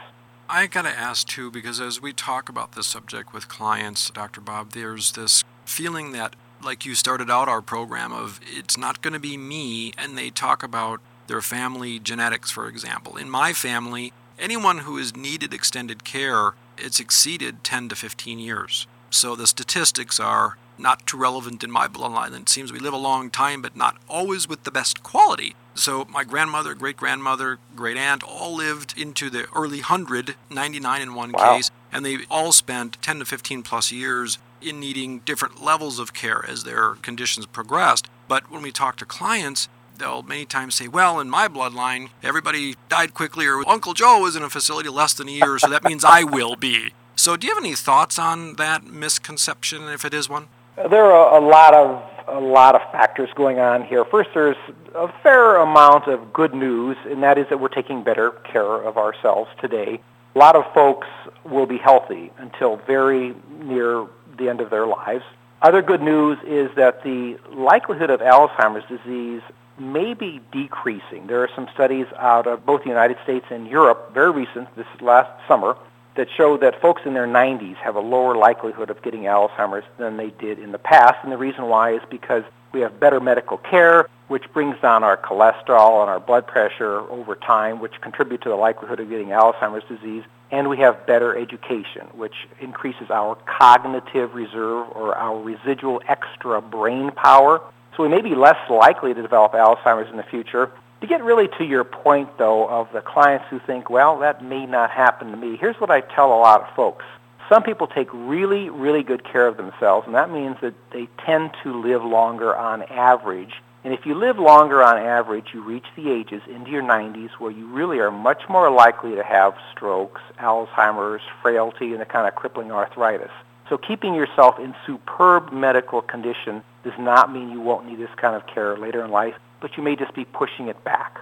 I 0.51 0.67
got 0.67 0.83
to 0.83 0.91
ask 0.91 1.27
too, 1.27 1.51
because 1.51 1.81
as 1.81 2.03
we 2.03 2.13
talk 2.13 2.49
about 2.49 2.73
this 2.73 2.87
subject 2.87 3.33
with 3.33 3.49
clients, 3.49 4.11
Dr. 4.11 4.41
Bob, 4.41 4.73
there's 4.73 5.13
this 5.13 5.45
feeling 5.65 6.13
that, 6.13 6.35
like 6.63 6.85
you 6.85 6.95
started 6.95 7.31
out 7.31 7.49
our 7.49 7.63
program, 7.63 8.13
of 8.13 8.41
it's 8.43 8.77
not 8.77 9.01
going 9.01 9.13
to 9.13 9.21
be 9.21 9.37
me, 9.37 9.93
and 9.97 10.19
they 10.19 10.31
talk 10.31 10.63
about 10.63 11.01
their 11.29 11.43
family 11.43 11.99
genetics, 11.99 12.51
for 12.51 12.67
example. 12.67 13.17
In 13.17 13.31
my 13.31 13.53
family, 13.53 14.13
anyone 14.39 14.79
who 14.79 14.97
has 14.97 15.17
needed 15.17 15.53
extended 15.53 16.05
care, 16.05 16.55
it's 16.77 17.01
exceeded 17.01 17.65
10 17.65 17.89
to 17.91 17.97
15 17.97 18.39
years. 18.39 18.87
So 19.11 19.35
the 19.35 19.47
statistics 19.47 20.21
are 20.21 20.57
not 20.79 21.07
too 21.07 21.17
relevant 21.17 21.65
in 21.65 21.71
my 21.71 21.89
bloodline. 21.89 22.39
It 22.39 22.49
seems 22.49 22.73
we 22.73 22.79
live 22.79 22.95
a 22.95 22.99
long 22.99 23.31
time, 23.31 23.63
but 23.63 23.77
not 23.77 23.97
always 24.09 24.49
with 24.49 24.65
the 24.65 24.71
best 24.71 25.03
quality. 25.03 25.57
So 25.75 26.05
my 26.09 26.25
grandmother, 26.25 26.75
great 26.75 26.97
grandmother, 26.97 27.59
great 27.75 27.97
aunt 27.97 28.23
all 28.23 28.55
lived 28.55 28.95
into 28.97 29.31
the 29.31 29.47
early 29.55 29.79
100, 29.79 30.37
99 30.51 31.03
in 31.03 31.15
one 31.15 31.33
wow. 31.33 31.57
case, 31.57 31.71
and 31.93 32.05
they 32.05 32.19
all 32.31 32.53
spent 32.53 33.01
10 33.03 33.21
to 33.21 33.25
15 33.25 33.63
plus 33.63 33.93
years 33.93 34.39
in 34.61 34.81
needing 34.81 35.21
different 35.21 35.63
levels 35.63 35.99
of 35.99 36.15
care 36.15 36.45
as 36.49 36.65
their 36.65 36.95
conditions 36.97 37.47
progressed. 37.47 38.09
But 38.27 38.51
when 38.51 38.63
we 38.63 38.73
talk 38.73 38.97
to 38.97 39.05
clients, 39.05 39.69
they'll 39.99 40.23
many 40.23 40.45
times 40.45 40.75
say, 40.75 40.89
well, 40.89 41.21
in 41.21 41.29
my 41.29 41.49
bloodline, 41.49 42.11
everybody 42.23 42.77
died 42.89 43.15
quickly, 43.15 43.47
or 43.47 43.69
Uncle 43.69 43.95
Joe 43.95 44.21
was 44.21 44.37
in 44.37 44.43
a 44.43 44.51
facility 44.51 44.89
less 44.89 45.15
than 45.15 45.29
a 45.29 45.33
year, 45.33 45.59
so 45.59 45.69
that 45.69 45.85
means 45.85 46.05
I 46.05 46.25
will 46.25 46.57
be. 46.57 46.93
So, 47.17 47.37
do 47.37 47.47
you 47.47 47.55
have 47.55 47.63
any 47.63 47.75
thoughts 47.75 48.19
on 48.19 48.55
that 48.55 48.85
misconception, 48.85 49.89
if 49.89 50.05
it 50.05 50.15
is 50.15 50.29
one? 50.29 50.47
There 50.77 51.05
are 51.05 51.37
a 51.37 51.45
lot 51.45 51.75
of 51.75 52.03
a 52.29 52.41
lot 52.41 52.75
of 52.75 52.83
factors 52.93 53.31
going 53.35 53.59
on 53.59 53.83
here. 53.83 54.05
First, 54.05 54.31
there's 54.35 54.57
a 54.95 55.09
fair 55.23 55.57
amount 55.57 56.07
of 56.09 56.33
good 56.33 56.55
news, 56.55 56.97
and 57.07 57.23
that 57.23 57.39
is 57.39 57.49
that 57.49 57.59
we're 57.59 57.69
taking 57.69 58.05
better 58.05 58.33
care 58.45 58.83
of 58.83 58.99
ourselves 58.99 59.51
today. 59.61 60.01
A 60.35 60.39
lot 60.39 60.55
of 60.55 60.71
folks 60.75 61.07
will 61.45 61.67
be 61.67 61.79
healthy 61.79 62.31
until 62.39 62.77
very 62.87 63.35
near 63.63 64.07
the 64.37 64.49
end 64.49 64.61
of 64.61 64.71
their 64.71 64.87
lives. 64.87 65.25
Other 65.63 65.83
good 65.83 66.03
news 66.03 66.39
is 66.47 66.71
that 66.77 67.03
the 67.03 67.39
likelihood 67.51 68.11
of 68.11 68.21
Alzheimer's 68.21 68.87
disease 68.89 69.43
may 69.81 70.15
be 70.15 70.41
decreasing. 70.53 71.27
There 71.27 71.43
are 71.43 71.51
some 71.55 71.69
studies 71.75 72.07
out 72.17 72.47
of 72.47 72.65
both 72.65 72.83
the 72.83 72.89
United 72.89 73.19
States 73.23 73.47
and 73.51 73.67
Europe, 73.67 74.13
very 74.15 74.31
recent, 74.31 74.75
this 74.77 74.87
is 74.95 75.01
last 75.01 75.31
summer, 75.47 75.77
that 76.17 76.29
show 76.37 76.57
that 76.57 76.81
folks 76.81 77.03
in 77.05 77.15
their 77.15 77.27
90s 77.27 77.77
have 77.77 77.95
a 77.95 78.01
lower 78.01 78.35
likelihood 78.35 78.91
of 78.91 79.01
getting 79.03 79.23
Alzheimer's 79.23 79.85
than 79.99 80.17
they 80.17 80.31
did 80.31 80.59
in 80.59 80.73
the 80.73 80.79
past. 80.79 81.17
And 81.23 81.31
the 81.31 81.37
reason 81.37 81.67
why 81.67 81.95
is 81.95 82.03
because 82.11 82.43
we 82.73 82.81
have 82.81 82.99
better 82.99 83.21
medical 83.21 83.57
care, 83.57 84.09
which 84.27 84.53
brings 84.53 84.77
down 84.81 85.05
our 85.05 85.17
cholesterol 85.17 86.03
and 86.03 86.11
our 86.11 86.21
blood 86.21 86.47
pressure 86.47 87.01
over 87.11 87.35
time, 87.35 87.81
which 87.81 88.01
contribute 88.01 88.43
to 88.43 88.49
the 88.49 88.57
likelihood 88.57 89.01
of 89.01 89.09
getting 89.09 89.29
Alzheimer's 89.29 89.85
disease. 89.89 90.25
And 90.51 90.69
we 90.69 90.79
have 90.79 91.07
better 91.07 91.37
education, 91.37 92.07
which 92.15 92.35
increases 92.61 93.11
our 93.11 93.37
cognitive 93.47 94.35
reserve 94.35 94.89
or 94.95 95.15
our 95.15 95.41
residual 95.41 96.03
extra 96.09 96.61
brain 96.61 97.11
power, 97.13 97.61
so 97.99 98.05
we 98.05 98.09
may 98.09 98.21
be 98.21 98.37
less 98.37 98.59
likely 98.71 99.13
to 99.13 99.21
develop 99.21 99.53
Alzheimer's 99.53 100.09
in 100.09 100.17
the 100.17 100.23
future. 100.23 100.71
To 101.01 101.07
get 101.09 101.23
really 101.25 101.49
to 101.59 101.65
your 101.65 101.83
point, 101.83 102.39
though, 102.39 102.69
of 102.69 102.93
the 102.93 103.01
clients 103.01 103.47
who 103.51 103.59
think, 103.59 103.91
well, 103.91 104.21
that 104.21 104.43
may 104.43 104.67
not 104.67 104.93
happen 104.93 105.33
to 105.33 105.37
me, 105.37 105.57
here's 105.57 105.81
what 105.81 105.91
I 105.91 106.03
tell 106.03 106.33
a 106.33 106.39
lot 106.39 106.63
of 106.63 106.75
folks. 106.77 107.05
Some 107.49 107.65
people 107.65 107.89
take 107.89 108.09
really, 108.13 108.71
really 108.71 109.03
good 109.03 109.25
care 109.25 109.49
of 109.49 109.57
themselves, 109.57 110.07
and 110.07 110.15
that 110.15 110.31
means 110.31 110.57
that 110.61 110.75
they 110.93 111.09
tend 111.27 111.51
to 111.65 111.81
live 111.81 112.05
longer 112.05 112.55
on 112.55 112.85
average. 112.85 113.55
And 113.83 113.93
if 113.93 114.07
you 114.07 114.15
live 114.15 114.39
longer 114.39 114.81
on 114.81 114.99
average, 114.99 115.47
you 115.53 115.63
reach 115.63 115.87
the 115.97 116.11
ages 116.11 116.43
into 116.47 116.71
your 116.71 116.83
90s 116.83 117.31
where 117.41 117.51
you 117.51 117.67
really 117.67 117.99
are 117.99 118.13
much 118.13 118.43
more 118.49 118.71
likely 118.71 119.17
to 119.17 119.25
have 119.25 119.55
strokes, 119.73 120.21
Alzheimer's, 120.39 121.23
frailty, 121.43 121.93
and 121.93 122.01
the 122.01 122.05
kind 122.05 122.29
of 122.29 122.37
crippling 122.37 122.71
arthritis. 122.71 123.31
So 123.69 123.77
keeping 123.77 124.15
yourself 124.15 124.59
in 124.61 124.75
superb 124.87 125.53
medical 125.53 126.01
condition 126.01 126.63
does 126.89 126.99
not 126.99 127.33
mean 127.33 127.51
you 127.51 127.61
won't 127.61 127.87
need 127.87 127.99
this 127.99 128.15
kind 128.17 128.35
of 128.35 128.47
care 128.47 128.77
later 128.77 129.05
in 129.05 129.11
life, 129.11 129.35
but 129.61 129.77
you 129.77 129.83
may 129.83 129.95
just 129.95 130.15
be 130.15 130.25
pushing 130.25 130.69
it 130.69 130.83
back. 130.85 131.19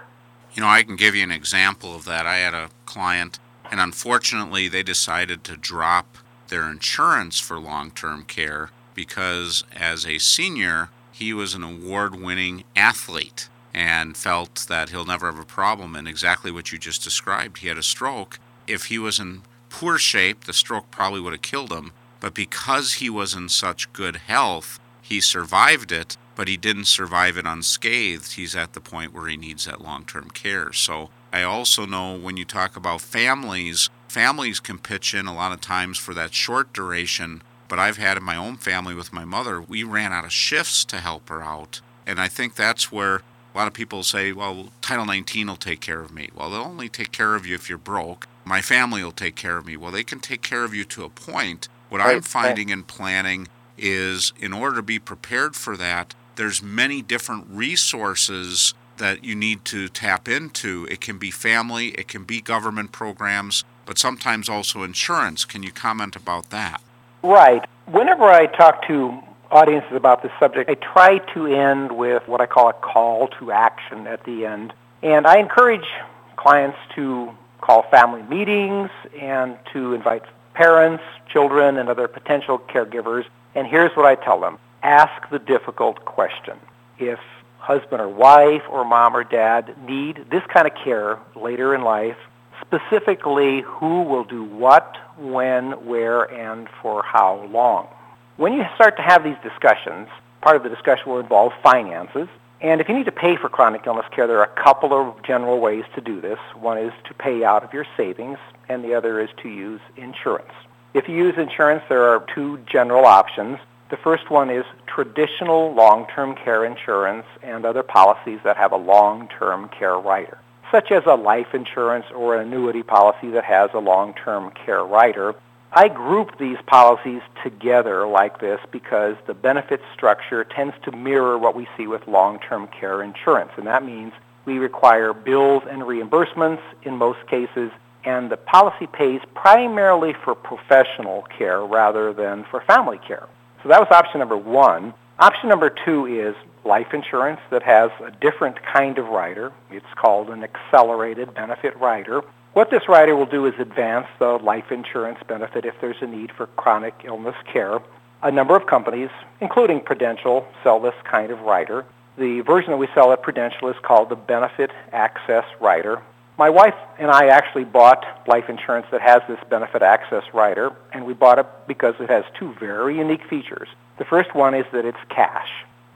You 0.53 0.61
know, 0.61 0.69
I 0.69 0.83
can 0.83 0.95
give 0.95 1.13
you 1.13 1.23
an 1.23 1.31
example 1.31 1.93
of 1.93 2.05
that. 2.05 2.25
I 2.25 2.37
had 2.37 2.53
a 2.53 2.69
client, 2.85 3.39
and 3.69 3.81
unfortunately, 3.81 4.67
they 4.69 4.83
decided 4.83 5.43
to 5.43 5.57
drop 5.57 6.17
their 6.47 6.69
insurance 6.69 7.39
for 7.39 7.59
long 7.59 7.91
term 7.91 8.23
care 8.23 8.69
because 8.95 9.65
as 9.75 10.05
a 10.05 10.19
senior, 10.19 10.89
he 11.11 11.33
was 11.33 11.53
an 11.53 11.63
award 11.63 12.15
winning 12.15 12.63
athlete 12.75 13.49
and 13.73 14.15
felt 14.15 14.65
that 14.69 14.89
he'll 14.89 15.05
never 15.05 15.25
have 15.25 15.39
a 15.39 15.45
problem. 15.45 15.95
And 15.95 16.07
exactly 16.07 16.49
what 16.49 16.71
you 16.71 16.79
just 16.79 17.03
described, 17.03 17.57
he 17.57 17.67
had 17.67 17.77
a 17.77 17.83
stroke. 17.83 18.39
If 18.65 18.85
he 18.85 18.97
was 18.97 19.19
in 19.19 19.41
poor 19.69 19.97
shape, 19.97 20.45
the 20.45 20.53
stroke 20.53 20.89
probably 20.91 21.19
would 21.19 21.33
have 21.33 21.41
killed 21.41 21.71
him. 21.71 21.91
But 22.19 22.33
because 22.33 22.93
he 22.93 23.09
was 23.09 23.35
in 23.35 23.49
such 23.49 23.91
good 23.93 24.15
health, 24.15 24.79
he 25.07 25.21
survived 25.21 25.93
it, 25.93 26.17
but 26.35 26.49
he 26.49 26.57
didn't 26.57 26.85
survive 26.85 27.37
it 27.37 27.45
unscathed. 27.45 28.33
He's 28.33 28.57
at 28.57 28.73
the 28.73 28.81
point 28.81 29.13
where 29.13 29.27
he 29.27 29.37
needs 29.37 29.63
that 29.63 29.79
long 29.79 30.03
term 30.03 30.29
care. 30.29 30.73
So 30.73 31.09
I 31.31 31.43
also 31.43 31.85
know 31.85 32.17
when 32.17 32.35
you 32.35 32.43
talk 32.43 32.75
about 32.75 32.99
families, 32.99 33.89
families 34.09 34.59
can 34.59 34.79
pitch 34.79 35.13
in 35.13 35.25
a 35.25 35.33
lot 35.33 35.53
of 35.53 35.61
times 35.61 35.97
for 35.97 36.13
that 36.13 36.33
short 36.33 36.73
duration. 36.73 37.41
But 37.69 37.79
I've 37.79 37.97
had 37.97 38.17
in 38.17 38.23
my 38.23 38.35
own 38.35 38.57
family 38.57 38.93
with 38.93 39.13
my 39.13 39.23
mother, 39.23 39.61
we 39.61 39.81
ran 39.83 40.11
out 40.11 40.25
of 40.25 40.33
shifts 40.33 40.83
to 40.85 40.97
help 40.97 41.29
her 41.29 41.41
out. 41.41 41.79
And 42.05 42.19
I 42.19 42.27
think 42.27 42.55
that's 42.55 42.91
where 42.91 43.15
a 43.15 43.57
lot 43.57 43.67
of 43.67 43.73
people 43.73 44.03
say, 44.03 44.33
well, 44.33 44.69
Title 44.81 45.05
19 45.05 45.47
will 45.47 45.55
take 45.55 45.79
care 45.79 46.01
of 46.01 46.13
me. 46.13 46.29
Well, 46.35 46.49
they'll 46.49 46.61
only 46.61 46.89
take 46.89 47.13
care 47.13 47.33
of 47.35 47.45
you 47.45 47.55
if 47.55 47.69
you're 47.69 47.77
broke. 47.77 48.27
My 48.43 48.61
family 48.61 49.03
will 49.03 49.11
take 49.13 49.35
care 49.35 49.57
of 49.57 49.65
me. 49.65 49.77
Well, 49.77 49.91
they 49.91 50.03
can 50.03 50.19
take 50.19 50.41
care 50.41 50.65
of 50.65 50.73
you 50.73 50.83
to 50.85 51.05
a 51.05 51.09
point, 51.09 51.69
what 51.89 51.99
right, 51.99 52.17
I'm 52.17 52.21
finding 52.21 52.69
in 52.69 52.83
planning 52.83 53.47
is 53.77 54.33
in 54.39 54.53
order 54.53 54.77
to 54.77 54.81
be 54.81 54.99
prepared 54.99 55.55
for 55.55 55.77
that, 55.77 56.13
there's 56.35 56.61
many 56.61 57.01
different 57.01 57.45
resources 57.49 58.73
that 58.97 59.23
you 59.23 59.35
need 59.35 59.63
to 59.65 59.87
tap 59.87 60.27
into. 60.27 60.87
It 60.89 61.01
can 61.01 61.17
be 61.17 61.31
family, 61.31 61.89
it 61.89 62.07
can 62.07 62.23
be 62.23 62.41
government 62.41 62.91
programs, 62.91 63.63
but 63.85 63.97
sometimes 63.97 64.49
also 64.49 64.83
insurance. 64.83 65.45
Can 65.45 65.63
you 65.63 65.71
comment 65.71 66.15
about 66.15 66.49
that? 66.49 66.81
Right. 67.23 67.63
Whenever 67.85 68.25
I 68.25 68.47
talk 68.47 68.85
to 68.87 69.19
audiences 69.51 69.93
about 69.93 70.23
this 70.23 70.31
subject, 70.39 70.69
I 70.69 70.75
try 70.75 71.19
to 71.33 71.47
end 71.47 71.91
with 71.91 72.27
what 72.27 72.41
I 72.41 72.45
call 72.45 72.69
a 72.69 72.73
call 72.73 73.27
to 73.39 73.51
action 73.51 74.07
at 74.07 74.23
the 74.25 74.45
end. 74.45 74.73
And 75.01 75.25
I 75.25 75.37
encourage 75.37 75.87
clients 76.35 76.77
to 76.95 77.31
call 77.61 77.83
family 77.83 78.23
meetings 78.23 78.89
and 79.19 79.57
to 79.73 79.93
invite 79.93 80.23
parents, 80.53 81.03
children, 81.31 81.77
and 81.77 81.89
other 81.89 82.07
potential 82.07 82.59
caregivers. 82.59 83.25
And 83.57 83.65
here's 83.65 83.89
what 83.97 84.05
I 84.05 84.13
tell 84.13 84.39
them. 84.39 84.59
Ask 84.83 85.31
the 85.31 85.39
difficult 85.39 86.05
question. 86.05 86.59
If 86.99 87.17
husband 87.57 87.99
or 87.99 88.07
wife 88.07 88.61
or 88.69 88.85
mom 88.85 89.17
or 89.17 89.23
dad 89.23 89.75
need 89.83 90.27
this 90.29 90.43
kind 90.53 90.67
of 90.67 90.75
care 90.75 91.17
later 91.35 91.73
in 91.73 91.81
life, 91.81 92.17
specifically 92.61 93.61
who 93.61 94.03
will 94.03 94.25
do 94.25 94.43
what, 94.43 94.95
when, 95.17 95.71
where, 95.87 96.21
and 96.31 96.67
for 96.83 97.01
how 97.01 97.47
long. 97.47 97.87
When 98.35 98.53
you 98.53 98.63
start 98.75 98.95
to 98.97 99.01
have 99.01 99.23
these 99.23 99.37
discussions, 99.41 100.07
part 100.41 100.55
of 100.55 100.61
the 100.61 100.69
discussion 100.69 101.11
will 101.11 101.19
involve 101.19 101.51
finances. 101.63 102.27
And 102.61 102.79
if 102.79 102.87
you 102.87 102.95
need 102.95 103.05
to 103.05 103.11
pay 103.11 103.37
for 103.37 103.49
chronic 103.49 103.87
illness 103.87 104.05
care, 104.11 104.27
there 104.27 104.37
are 104.37 104.51
a 104.55 104.63
couple 104.63 104.93
of 104.93 105.23
general 105.23 105.59
ways 105.59 105.83
to 105.95 106.01
do 106.01 106.21
this. 106.21 106.37
One 106.53 106.77
is 106.77 106.93
to 107.07 107.13
pay 107.15 107.43
out 107.43 107.63
of 107.63 107.73
your 107.73 107.87
savings, 107.97 108.37
and 108.69 108.83
the 108.83 108.93
other 108.93 109.19
is 109.19 109.29
to 109.41 109.49
use 109.49 109.81
insurance. 109.95 110.53
If 110.97 111.07
you 111.07 111.15
use 111.15 111.37
insurance, 111.37 111.83
there 111.89 112.05
are 112.05 112.25
two 112.33 112.57
general 112.65 113.05
options. 113.05 113.59
The 113.91 113.97
first 113.97 114.31
one 114.31 114.49
is 114.49 114.65
traditional 114.87 115.71
long-term 115.75 116.33
care 116.43 116.65
insurance 116.65 117.27
and 117.43 117.67
other 117.67 117.83
policies 117.83 118.39
that 118.43 118.57
have 118.57 118.71
a 118.71 118.77
long-term 118.77 119.69
care 119.69 119.99
rider, 119.99 120.39
such 120.71 120.91
as 120.91 121.03
a 121.05 121.13
life 121.13 121.53
insurance 121.53 122.07
or 122.15 122.35
an 122.35 122.47
annuity 122.47 122.81
policy 122.81 123.29
that 123.29 123.43
has 123.43 123.69
a 123.75 123.77
long-term 123.77 124.53
care 124.65 124.83
rider. 124.83 125.35
I 125.71 125.87
group 125.87 126.39
these 126.39 126.57
policies 126.65 127.21
together 127.43 128.07
like 128.07 128.39
this 128.39 128.59
because 128.71 129.17
the 129.27 129.35
benefit 129.35 129.81
structure 129.93 130.43
tends 130.45 130.73
to 130.81 130.91
mirror 130.91 131.37
what 131.37 131.53
we 131.53 131.67
see 131.77 131.85
with 131.85 132.07
long-term 132.07 132.69
care 132.69 133.03
insurance, 133.03 133.51
and 133.55 133.67
that 133.67 133.85
means 133.85 134.13
we 134.45 134.57
require 134.57 135.13
bills 135.13 135.61
and 135.69 135.83
reimbursements 135.83 136.63
in 136.81 136.97
most 136.97 137.19
cases 137.27 137.69
and 138.07 138.31
the 138.31 138.37
policy 138.37 138.87
pays 138.87 139.19
primarily 139.35 140.13
for 140.23 140.33
professional 140.33 141.23
care 141.37 141.59
rather 141.65 142.13
than 142.13 142.45
for 142.49 142.61
family 142.61 142.97
care. 143.05 143.27
So 143.61 143.67
that 143.67 143.81
was 143.81 143.89
option 143.91 144.19
number 144.19 144.37
one. 144.37 144.93
Option 145.19 145.49
number 145.49 145.69
two 145.69 146.05
is 146.05 146.33
life 146.63 146.93
insurance 146.93 147.41
that 147.49 147.63
has 147.63 147.91
a 148.01 148.11
different 148.11 148.63
kind 148.63 148.97
of 148.97 149.07
rider. 149.07 149.51
It's 149.69 149.93
called 149.95 150.29
an 150.29 150.41
accelerated 150.41 151.33
benefit 151.33 151.75
rider. 151.77 152.21
What 152.53 152.71
this 152.71 152.87
rider 152.87 153.13
will 153.13 153.25
do 153.25 153.45
is 153.45 153.53
advance 153.59 154.07
the 154.19 154.37
life 154.37 154.71
insurance 154.71 155.19
benefit 155.27 155.65
if 155.65 155.75
there's 155.81 156.01
a 156.01 156.07
need 156.07 156.31
for 156.31 156.47
chronic 156.47 156.93
illness 157.03 157.35
care. 157.51 157.81
A 158.23 158.31
number 158.31 158.55
of 158.55 158.67
companies, 158.67 159.09
including 159.41 159.81
Prudential, 159.81 160.47
sell 160.63 160.79
this 160.79 160.95
kind 161.03 161.29
of 161.29 161.41
rider. 161.41 161.85
The 162.17 162.39
version 162.39 162.71
that 162.71 162.77
we 162.77 162.87
sell 162.95 163.11
at 163.11 163.21
Prudential 163.21 163.67
is 163.67 163.75
called 163.83 164.07
the 164.09 164.15
Benefit 164.15 164.71
Access 164.93 165.43
Rider. 165.59 166.01
My 166.37 166.51
wife 166.51 166.75
and 166.99 167.09
I 167.09 167.27
actually 167.27 167.63
bought 167.63 168.05
life 168.27 168.47
insurance 168.47 168.85
that 168.91 169.01
has 169.01 169.23
this 169.27 169.39
benefit 169.49 169.81
access 169.81 170.23
rider, 170.35 170.71
and 170.93 171.07
we 171.07 171.13
bought 171.13 171.39
it 171.39 171.47
because 171.67 171.95
it 171.99 172.11
has 172.11 172.25
two 172.37 172.53
very 172.59 172.95
unique 172.95 173.27
features. 173.27 173.67
The 173.97 174.05
first 174.05 174.35
one 174.35 174.53
is 174.53 174.65
that 174.71 174.85
it's 174.85 174.99
cash. 175.09 175.49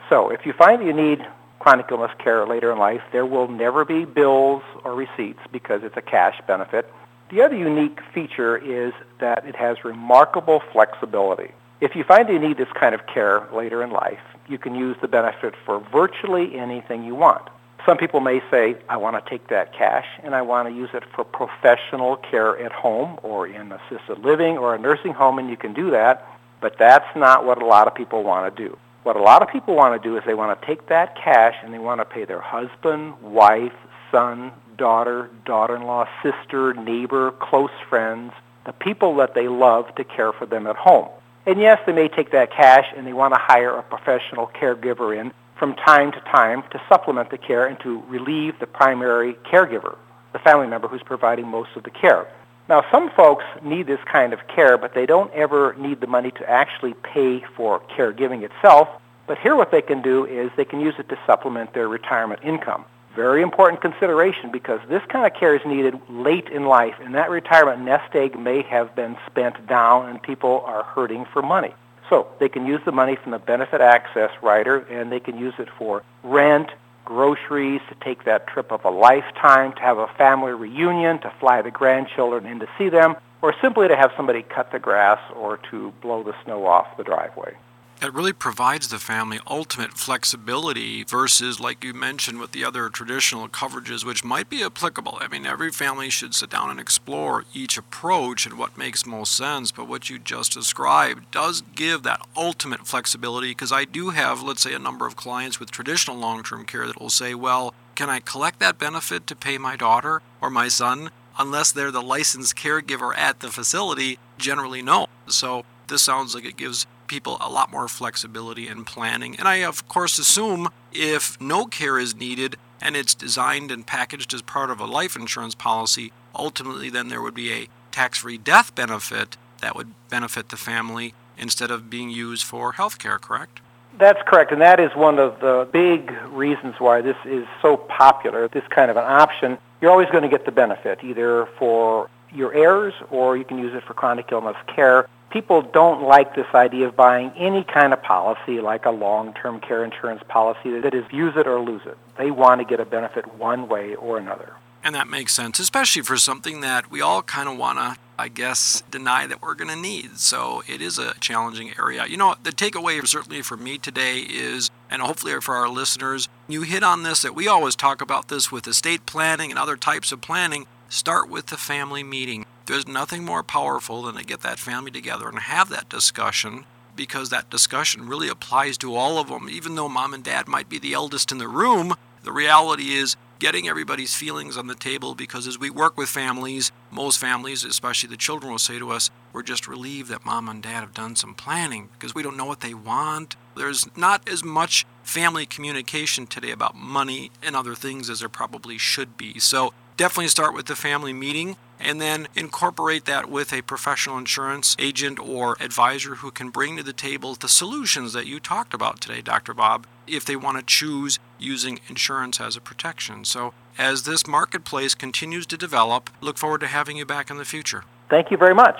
So 0.09 0.29
if 0.29 0.43
you 0.47 0.53
find 0.53 0.81
that 0.81 0.85
you 0.85 0.93
need 0.93 1.23
chronic 1.59 1.85
illness 1.91 2.11
care 2.17 2.47
later 2.47 2.71
in 2.71 2.79
life, 2.79 3.03
there 3.11 3.25
will 3.25 3.47
never 3.47 3.85
be 3.85 4.03
bills 4.03 4.63
or 4.83 4.95
receipts 4.95 5.41
because 5.51 5.83
it's 5.83 5.95
a 5.95 6.01
cash 6.01 6.41
benefit. 6.47 6.91
The 7.29 7.43
other 7.43 7.55
unique 7.55 7.99
feature 8.11 8.57
is 8.57 8.93
that 9.19 9.45
it 9.45 9.55
has 9.55 9.85
remarkable 9.85 10.63
flexibility. 10.73 11.51
If 11.81 11.95
you 11.95 12.03
find 12.03 12.27
you 12.27 12.39
need 12.39 12.57
this 12.57 12.71
kind 12.73 12.95
of 12.95 13.05
care 13.05 13.47
later 13.53 13.83
in 13.83 13.91
life, 13.91 14.19
you 14.49 14.57
can 14.57 14.73
use 14.73 14.97
the 15.01 15.07
benefit 15.07 15.53
for 15.65 15.79
virtually 15.91 16.57
anything 16.57 17.03
you 17.03 17.13
want. 17.13 17.47
Some 17.85 17.97
people 17.97 18.19
may 18.19 18.41
say, 18.51 18.75
I 18.87 18.97
want 18.97 19.23
to 19.23 19.29
take 19.29 19.47
that 19.47 19.73
cash 19.73 20.05
and 20.23 20.35
I 20.35 20.43
want 20.43 20.67
to 20.69 20.73
use 20.73 20.89
it 20.93 21.03
for 21.15 21.23
professional 21.23 22.17
care 22.17 22.57
at 22.63 22.71
home 22.71 23.19
or 23.23 23.47
in 23.47 23.71
assisted 23.71 24.19
living 24.19 24.57
or 24.57 24.75
a 24.75 24.77
nursing 24.77 25.13
home, 25.13 25.39
and 25.39 25.49
you 25.49 25.57
can 25.57 25.73
do 25.73 25.91
that. 25.91 26.27
But 26.59 26.77
that's 26.77 27.15
not 27.15 27.45
what 27.45 27.61
a 27.61 27.65
lot 27.65 27.87
of 27.87 27.95
people 27.95 28.23
want 28.23 28.55
to 28.55 28.63
do. 28.63 28.77
What 29.03 29.15
a 29.15 29.21
lot 29.21 29.41
of 29.41 29.49
people 29.49 29.75
want 29.75 29.99
to 29.99 30.07
do 30.07 30.15
is 30.15 30.23
they 30.27 30.35
want 30.35 30.59
to 30.59 30.67
take 30.67 30.87
that 30.89 31.15
cash 31.15 31.55
and 31.63 31.73
they 31.73 31.79
want 31.79 32.01
to 32.01 32.05
pay 32.05 32.25
their 32.25 32.39
husband, 32.39 33.19
wife, 33.21 33.73
son, 34.11 34.51
daughter, 34.77 35.31
daughter-in-law, 35.45 36.07
sister, 36.21 36.75
neighbor, 36.75 37.31
close 37.31 37.71
friends, 37.89 38.31
the 38.65 38.73
people 38.73 39.15
that 39.15 39.33
they 39.33 39.47
love 39.47 39.93
to 39.95 40.03
care 40.03 40.31
for 40.31 40.45
them 40.45 40.67
at 40.67 40.75
home. 40.75 41.09
And 41.47 41.59
yes, 41.59 41.79
they 41.87 41.93
may 41.93 42.07
take 42.07 42.31
that 42.31 42.51
cash 42.51 42.85
and 42.95 43.07
they 43.07 43.13
want 43.13 43.33
to 43.33 43.39
hire 43.39 43.75
a 43.75 43.81
professional 43.81 44.45
caregiver 44.47 45.19
in 45.19 45.33
from 45.61 45.75
time 45.75 46.11
to 46.11 46.19
time 46.21 46.63
to 46.71 46.81
supplement 46.89 47.29
the 47.29 47.37
care 47.37 47.67
and 47.67 47.79
to 47.81 48.01
relieve 48.07 48.57
the 48.59 48.65
primary 48.65 49.35
caregiver, 49.45 49.95
the 50.33 50.39
family 50.39 50.65
member 50.65 50.87
who's 50.87 51.03
providing 51.03 51.47
most 51.47 51.69
of 51.75 51.83
the 51.83 51.91
care. 51.91 52.25
Now, 52.67 52.83
some 52.91 53.11
folks 53.11 53.45
need 53.61 53.85
this 53.85 53.99
kind 54.11 54.33
of 54.33 54.39
care, 54.47 54.75
but 54.75 54.95
they 54.95 55.05
don't 55.05 55.31
ever 55.33 55.75
need 55.77 56.01
the 56.01 56.07
money 56.07 56.31
to 56.31 56.49
actually 56.49 56.95
pay 57.03 57.45
for 57.55 57.79
caregiving 57.95 58.41
itself. 58.41 58.89
But 59.27 59.37
here 59.37 59.55
what 59.55 59.69
they 59.69 59.83
can 59.83 60.01
do 60.01 60.25
is 60.25 60.49
they 60.57 60.65
can 60.65 60.79
use 60.79 60.95
it 60.97 61.09
to 61.09 61.19
supplement 61.27 61.75
their 61.75 61.87
retirement 61.87 62.39
income. 62.43 62.83
Very 63.15 63.43
important 63.43 63.83
consideration 63.83 64.49
because 64.51 64.79
this 64.89 65.03
kind 65.09 65.27
of 65.27 65.39
care 65.39 65.55
is 65.55 65.61
needed 65.63 65.93
late 66.09 66.49
in 66.49 66.65
life, 66.65 66.95
and 67.03 67.13
that 67.13 67.29
retirement 67.29 67.81
nest 67.81 68.15
egg 68.15 68.35
may 68.39 68.63
have 68.63 68.95
been 68.95 69.15
spent 69.27 69.67
down 69.67 70.09
and 70.09 70.23
people 70.23 70.63
are 70.65 70.81
hurting 70.81 71.25
for 71.31 71.43
money. 71.43 71.75
So 72.11 72.27
they 72.39 72.49
can 72.49 72.67
use 72.67 72.81
the 72.83 72.91
money 72.91 73.15
from 73.15 73.31
the 73.31 73.39
benefit 73.39 73.79
access 73.79 74.31
rider 74.43 74.79
and 74.79 75.09
they 75.09 75.21
can 75.21 75.37
use 75.37 75.53
it 75.59 75.69
for 75.77 76.03
rent, 76.23 76.69
groceries, 77.05 77.79
to 77.87 77.95
take 78.03 78.25
that 78.25 78.47
trip 78.47 78.69
of 78.73 78.83
a 78.83 78.89
lifetime, 78.89 79.71
to 79.73 79.81
have 79.81 79.97
a 79.97 80.07
family 80.17 80.51
reunion, 80.51 81.19
to 81.19 81.31
fly 81.39 81.61
the 81.61 81.71
grandchildren 81.71 82.45
in 82.45 82.59
to 82.59 82.67
see 82.77 82.89
them, 82.89 83.15
or 83.41 83.55
simply 83.61 83.87
to 83.87 83.95
have 83.95 84.11
somebody 84.17 84.41
cut 84.41 84.73
the 84.73 84.79
grass 84.79 85.19
or 85.37 85.57
to 85.71 85.91
blow 86.01 86.21
the 86.21 86.35
snow 86.43 86.67
off 86.67 86.97
the 86.97 87.03
driveway 87.03 87.55
it 88.01 88.13
really 88.13 88.33
provides 88.33 88.87
the 88.87 88.97
family 88.97 89.39
ultimate 89.45 89.93
flexibility 89.93 91.03
versus, 91.03 91.59
like 91.59 91.83
you 91.83 91.93
mentioned, 91.93 92.39
with 92.39 92.51
the 92.51 92.65
other 92.65 92.89
traditional 92.89 93.47
coverages, 93.47 94.03
which 94.03 94.23
might 94.23 94.49
be 94.49 94.63
applicable. 94.63 95.19
I 95.21 95.27
mean, 95.27 95.45
every 95.45 95.69
family 95.69 96.09
should 96.09 96.33
sit 96.33 96.49
down 96.49 96.71
and 96.71 96.79
explore 96.79 97.45
each 97.53 97.77
approach 97.77 98.47
and 98.47 98.57
what 98.57 98.75
makes 98.75 99.05
most 99.05 99.35
sense. 99.35 99.71
But 99.71 99.87
what 99.87 100.09
you 100.09 100.17
just 100.17 100.53
described 100.53 101.29
does 101.29 101.61
give 101.75 102.01
that 102.01 102.25
ultimate 102.35 102.87
flexibility 102.87 103.51
because 103.51 103.71
I 103.71 103.85
do 103.85 104.09
have, 104.09 104.41
let's 104.41 104.63
say, 104.63 104.73
a 104.73 104.79
number 104.79 105.05
of 105.05 105.15
clients 105.15 105.59
with 105.59 105.69
traditional 105.69 106.17
long 106.17 106.41
term 106.41 106.65
care 106.65 106.87
that 106.87 106.99
will 106.99 107.09
say, 107.09 107.35
well, 107.35 107.75
can 107.93 108.09
I 108.09 108.19
collect 108.19 108.59
that 108.61 108.79
benefit 108.79 109.27
to 109.27 109.35
pay 109.35 109.59
my 109.59 109.75
daughter 109.75 110.23
or 110.41 110.49
my 110.49 110.69
son? 110.69 111.11
Unless 111.37 111.71
they're 111.71 111.91
the 111.91 112.01
licensed 112.01 112.55
caregiver 112.55 113.15
at 113.15 113.41
the 113.41 113.49
facility, 113.49 114.17
generally 114.39 114.81
no. 114.81 115.07
So 115.27 115.65
this 115.87 116.01
sounds 116.01 116.33
like 116.33 116.45
it 116.45 116.57
gives 116.57 116.87
people 117.11 117.35
a 117.41 117.49
lot 117.49 117.69
more 117.69 117.89
flexibility 117.89 118.69
in 118.69 118.85
planning. 118.85 119.35
And 119.35 119.45
I, 119.45 119.57
of 119.57 119.85
course, 119.89 120.17
assume 120.17 120.69
if 120.93 121.39
no 121.41 121.65
care 121.65 121.99
is 121.99 122.15
needed 122.15 122.55
and 122.79 122.95
it's 122.95 123.13
designed 123.13 123.69
and 123.69 123.85
packaged 123.85 124.33
as 124.33 124.41
part 124.41 124.69
of 124.71 124.79
a 124.79 124.85
life 124.85 125.17
insurance 125.17 125.53
policy, 125.53 126.13
ultimately 126.33 126.89
then 126.89 127.09
there 127.09 127.21
would 127.21 127.33
be 127.33 127.51
a 127.51 127.67
tax 127.91 128.19
free 128.19 128.37
death 128.37 128.73
benefit 128.75 129.35
that 129.59 129.75
would 129.75 129.93
benefit 130.09 130.47
the 130.47 130.55
family 130.55 131.13
instead 131.37 131.69
of 131.69 131.89
being 131.89 132.09
used 132.09 132.45
for 132.45 132.71
health 132.71 132.97
care, 132.97 133.19
correct? 133.19 133.59
That's 133.97 134.21
correct, 134.25 134.53
and 134.53 134.61
that 134.61 134.79
is 134.79 134.95
one 134.95 135.19
of 135.19 135.41
the 135.41 135.67
big 135.69 136.13
reasons 136.29 136.75
why 136.79 137.01
this 137.01 137.17
is 137.25 137.45
so 137.61 137.75
popular, 137.75 138.47
this 138.47 138.63
kind 138.69 138.89
of 138.89 138.95
an 138.95 139.03
option. 139.03 139.57
You're 139.81 139.91
always 139.91 140.09
going 140.11 140.23
to 140.23 140.29
get 140.29 140.45
the 140.45 140.53
benefit, 140.53 141.03
either 141.03 141.49
for 141.59 142.09
your 142.33 142.53
heirs 142.53 142.93
or 143.09 143.35
you 143.35 143.43
can 143.43 143.59
use 143.59 143.73
it 143.73 143.83
for 143.83 143.93
chronic 143.93 144.31
illness 144.31 144.55
care 144.73 145.09
people 145.31 145.61
don't 145.61 146.03
like 146.03 146.35
this 146.35 146.47
idea 146.53 146.87
of 146.87 146.95
buying 146.95 147.31
any 147.37 147.63
kind 147.63 147.93
of 147.93 148.01
policy 148.01 148.59
like 148.61 148.85
a 148.85 148.91
long-term 148.91 149.61
care 149.61 149.83
insurance 149.83 150.21
policy 150.27 150.79
that 150.79 150.93
is 150.93 151.05
use 151.11 151.33
it 151.35 151.47
or 151.47 151.59
lose 151.59 151.81
it. 151.85 151.97
They 152.17 152.31
want 152.31 152.59
to 152.59 152.65
get 152.65 152.79
a 152.79 152.85
benefit 152.85 153.33
one 153.35 153.67
way 153.67 153.95
or 153.95 154.17
another. 154.17 154.53
And 154.83 154.95
that 154.95 155.07
makes 155.07 155.33
sense, 155.33 155.59
especially 155.59 156.01
for 156.01 156.17
something 156.17 156.61
that 156.61 156.89
we 156.89 157.01
all 157.01 157.21
kind 157.21 157.47
of 157.47 157.57
want 157.57 157.77
to, 157.77 158.01
I 158.17 158.29
guess, 158.29 158.81
deny 158.89 159.27
that 159.27 159.41
we're 159.41 159.53
going 159.53 159.69
to 159.69 159.75
need. 159.75 160.17
So 160.17 160.63
it 160.67 160.81
is 160.81 160.97
a 160.97 161.13
challenging 161.19 161.71
area. 161.77 162.05
You 162.07 162.17
know, 162.17 162.35
the 162.41 162.51
takeaway 162.51 163.05
certainly 163.07 163.43
for 163.43 163.57
me 163.57 163.77
today 163.77 164.21
is, 164.21 164.71
and 164.89 165.03
hopefully 165.03 165.39
for 165.39 165.55
our 165.55 165.69
listeners, 165.69 166.29
you 166.47 166.63
hit 166.63 166.83
on 166.83 167.03
this 167.03 167.21
that 167.21 167.35
we 167.35 167.47
always 167.47 167.75
talk 167.75 168.01
about 168.01 168.29
this 168.29 168.51
with 168.51 168.67
estate 168.67 169.05
planning 169.05 169.51
and 169.51 169.59
other 169.59 169.77
types 169.77 170.11
of 170.11 170.21
planning. 170.21 170.65
Start 170.89 171.29
with 171.29 171.47
the 171.47 171.57
family 171.57 172.03
meeting. 172.03 172.45
There's 172.65 172.87
nothing 172.87 173.25
more 173.25 173.43
powerful 173.43 174.03
than 174.03 174.15
to 174.15 174.23
get 174.23 174.41
that 174.41 174.59
family 174.59 174.91
together 174.91 175.27
and 175.27 175.39
have 175.39 175.69
that 175.69 175.89
discussion 175.89 176.65
because 176.95 177.29
that 177.29 177.49
discussion 177.49 178.07
really 178.07 178.27
applies 178.27 178.77
to 178.79 178.95
all 178.95 179.17
of 179.17 179.29
them. 179.29 179.49
Even 179.49 179.75
though 179.75 179.89
mom 179.89 180.13
and 180.13 180.23
dad 180.23 180.47
might 180.47 180.69
be 180.69 180.79
the 180.79 180.93
eldest 180.93 181.31
in 181.31 181.37
the 181.37 181.47
room, 181.47 181.95
the 182.23 182.31
reality 182.31 182.93
is 182.93 183.15
getting 183.39 183.67
everybody's 183.67 184.13
feelings 184.13 184.55
on 184.55 184.67
the 184.67 184.75
table 184.75 185.15
because 185.15 185.47
as 185.47 185.57
we 185.57 185.71
work 185.71 185.97
with 185.97 186.07
families, 186.07 186.71
most 186.91 187.17
families, 187.17 187.63
especially 187.63 188.07
the 188.07 188.17
children, 188.17 188.51
will 188.51 188.59
say 188.59 188.77
to 188.77 188.91
us, 188.91 189.09
We're 189.33 189.41
just 189.41 189.67
relieved 189.67 190.09
that 190.09 190.25
mom 190.25 190.47
and 190.47 190.61
dad 190.61 190.81
have 190.81 190.93
done 190.93 191.15
some 191.15 191.33
planning 191.33 191.89
because 191.93 192.13
we 192.13 192.21
don't 192.21 192.37
know 192.37 192.45
what 192.45 192.59
they 192.59 192.75
want. 192.75 193.35
There's 193.55 193.87
not 193.97 194.29
as 194.29 194.43
much 194.43 194.85
family 195.01 195.47
communication 195.47 196.27
today 196.27 196.51
about 196.51 196.75
money 196.75 197.31
and 197.41 197.55
other 197.55 197.73
things 197.73 198.09
as 198.09 198.19
there 198.19 198.29
probably 198.29 198.77
should 198.77 199.17
be. 199.17 199.39
So 199.39 199.73
definitely 199.97 200.27
start 200.27 200.53
with 200.53 200.65
the 200.65 200.75
family 200.75 201.13
meeting 201.13 201.57
and 201.79 201.99
then 201.99 202.27
incorporate 202.35 203.05
that 203.05 203.29
with 203.29 203.51
a 203.51 203.61
professional 203.61 204.17
insurance 204.17 204.75
agent 204.79 205.19
or 205.19 205.57
advisor 205.59 206.15
who 206.15 206.31
can 206.31 206.49
bring 206.49 206.77
to 206.77 206.83
the 206.83 206.93
table 206.93 207.35
the 207.35 207.49
solutions 207.49 208.13
that 208.13 208.27
you 208.27 208.39
talked 208.39 208.73
about 208.73 209.01
today, 209.01 209.21
Dr. 209.21 209.53
Bob, 209.53 209.87
if 210.07 210.25
they 210.25 210.35
want 210.35 210.57
to 210.57 210.63
choose 210.63 211.19
using 211.39 211.79
insurance 211.89 212.39
as 212.39 212.55
a 212.55 212.61
protection. 212.61 213.25
So, 213.25 213.53
as 213.77 214.03
this 214.03 214.27
marketplace 214.27 214.93
continues 214.93 215.45
to 215.47 215.57
develop, 215.57 216.09
look 216.19 216.37
forward 216.37 216.61
to 216.61 216.67
having 216.67 216.97
you 216.97 217.05
back 217.05 217.31
in 217.31 217.37
the 217.37 217.45
future. 217.45 217.83
Thank 218.09 218.29
you 218.29 218.37
very 218.37 218.53
much. 218.53 218.79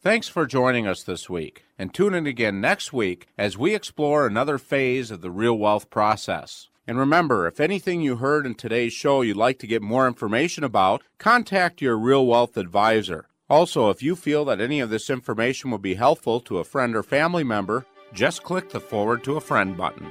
Thanks 0.00 0.26
for 0.28 0.46
joining 0.46 0.86
us 0.86 1.02
this 1.02 1.28
week, 1.28 1.64
and 1.78 1.92
tune 1.92 2.14
in 2.14 2.26
again 2.26 2.60
next 2.60 2.92
week 2.92 3.28
as 3.38 3.58
we 3.58 3.74
explore 3.74 4.26
another 4.26 4.58
phase 4.58 5.10
of 5.10 5.20
the 5.20 5.30
real 5.30 5.56
wealth 5.56 5.90
process. 5.90 6.68
And 6.86 6.98
remember, 6.98 7.46
if 7.46 7.60
anything 7.60 8.00
you 8.00 8.16
heard 8.16 8.44
in 8.44 8.54
today's 8.54 8.92
show 8.92 9.22
you'd 9.22 9.36
like 9.36 9.58
to 9.60 9.68
get 9.68 9.82
more 9.82 10.08
information 10.08 10.64
about, 10.64 11.02
contact 11.18 11.80
your 11.80 11.96
Real 11.96 12.26
Wealth 12.26 12.56
advisor. 12.56 13.28
Also, 13.48 13.90
if 13.90 14.02
you 14.02 14.16
feel 14.16 14.44
that 14.46 14.60
any 14.60 14.80
of 14.80 14.90
this 14.90 15.10
information 15.10 15.70
will 15.70 15.78
be 15.78 15.94
helpful 15.94 16.40
to 16.40 16.58
a 16.58 16.64
friend 16.64 16.96
or 16.96 17.02
family 17.02 17.44
member, 17.44 17.86
just 18.12 18.42
click 18.42 18.70
the 18.70 18.80
Forward 18.80 19.22
to 19.24 19.36
a 19.36 19.40
Friend 19.40 19.76
button. 19.76 20.10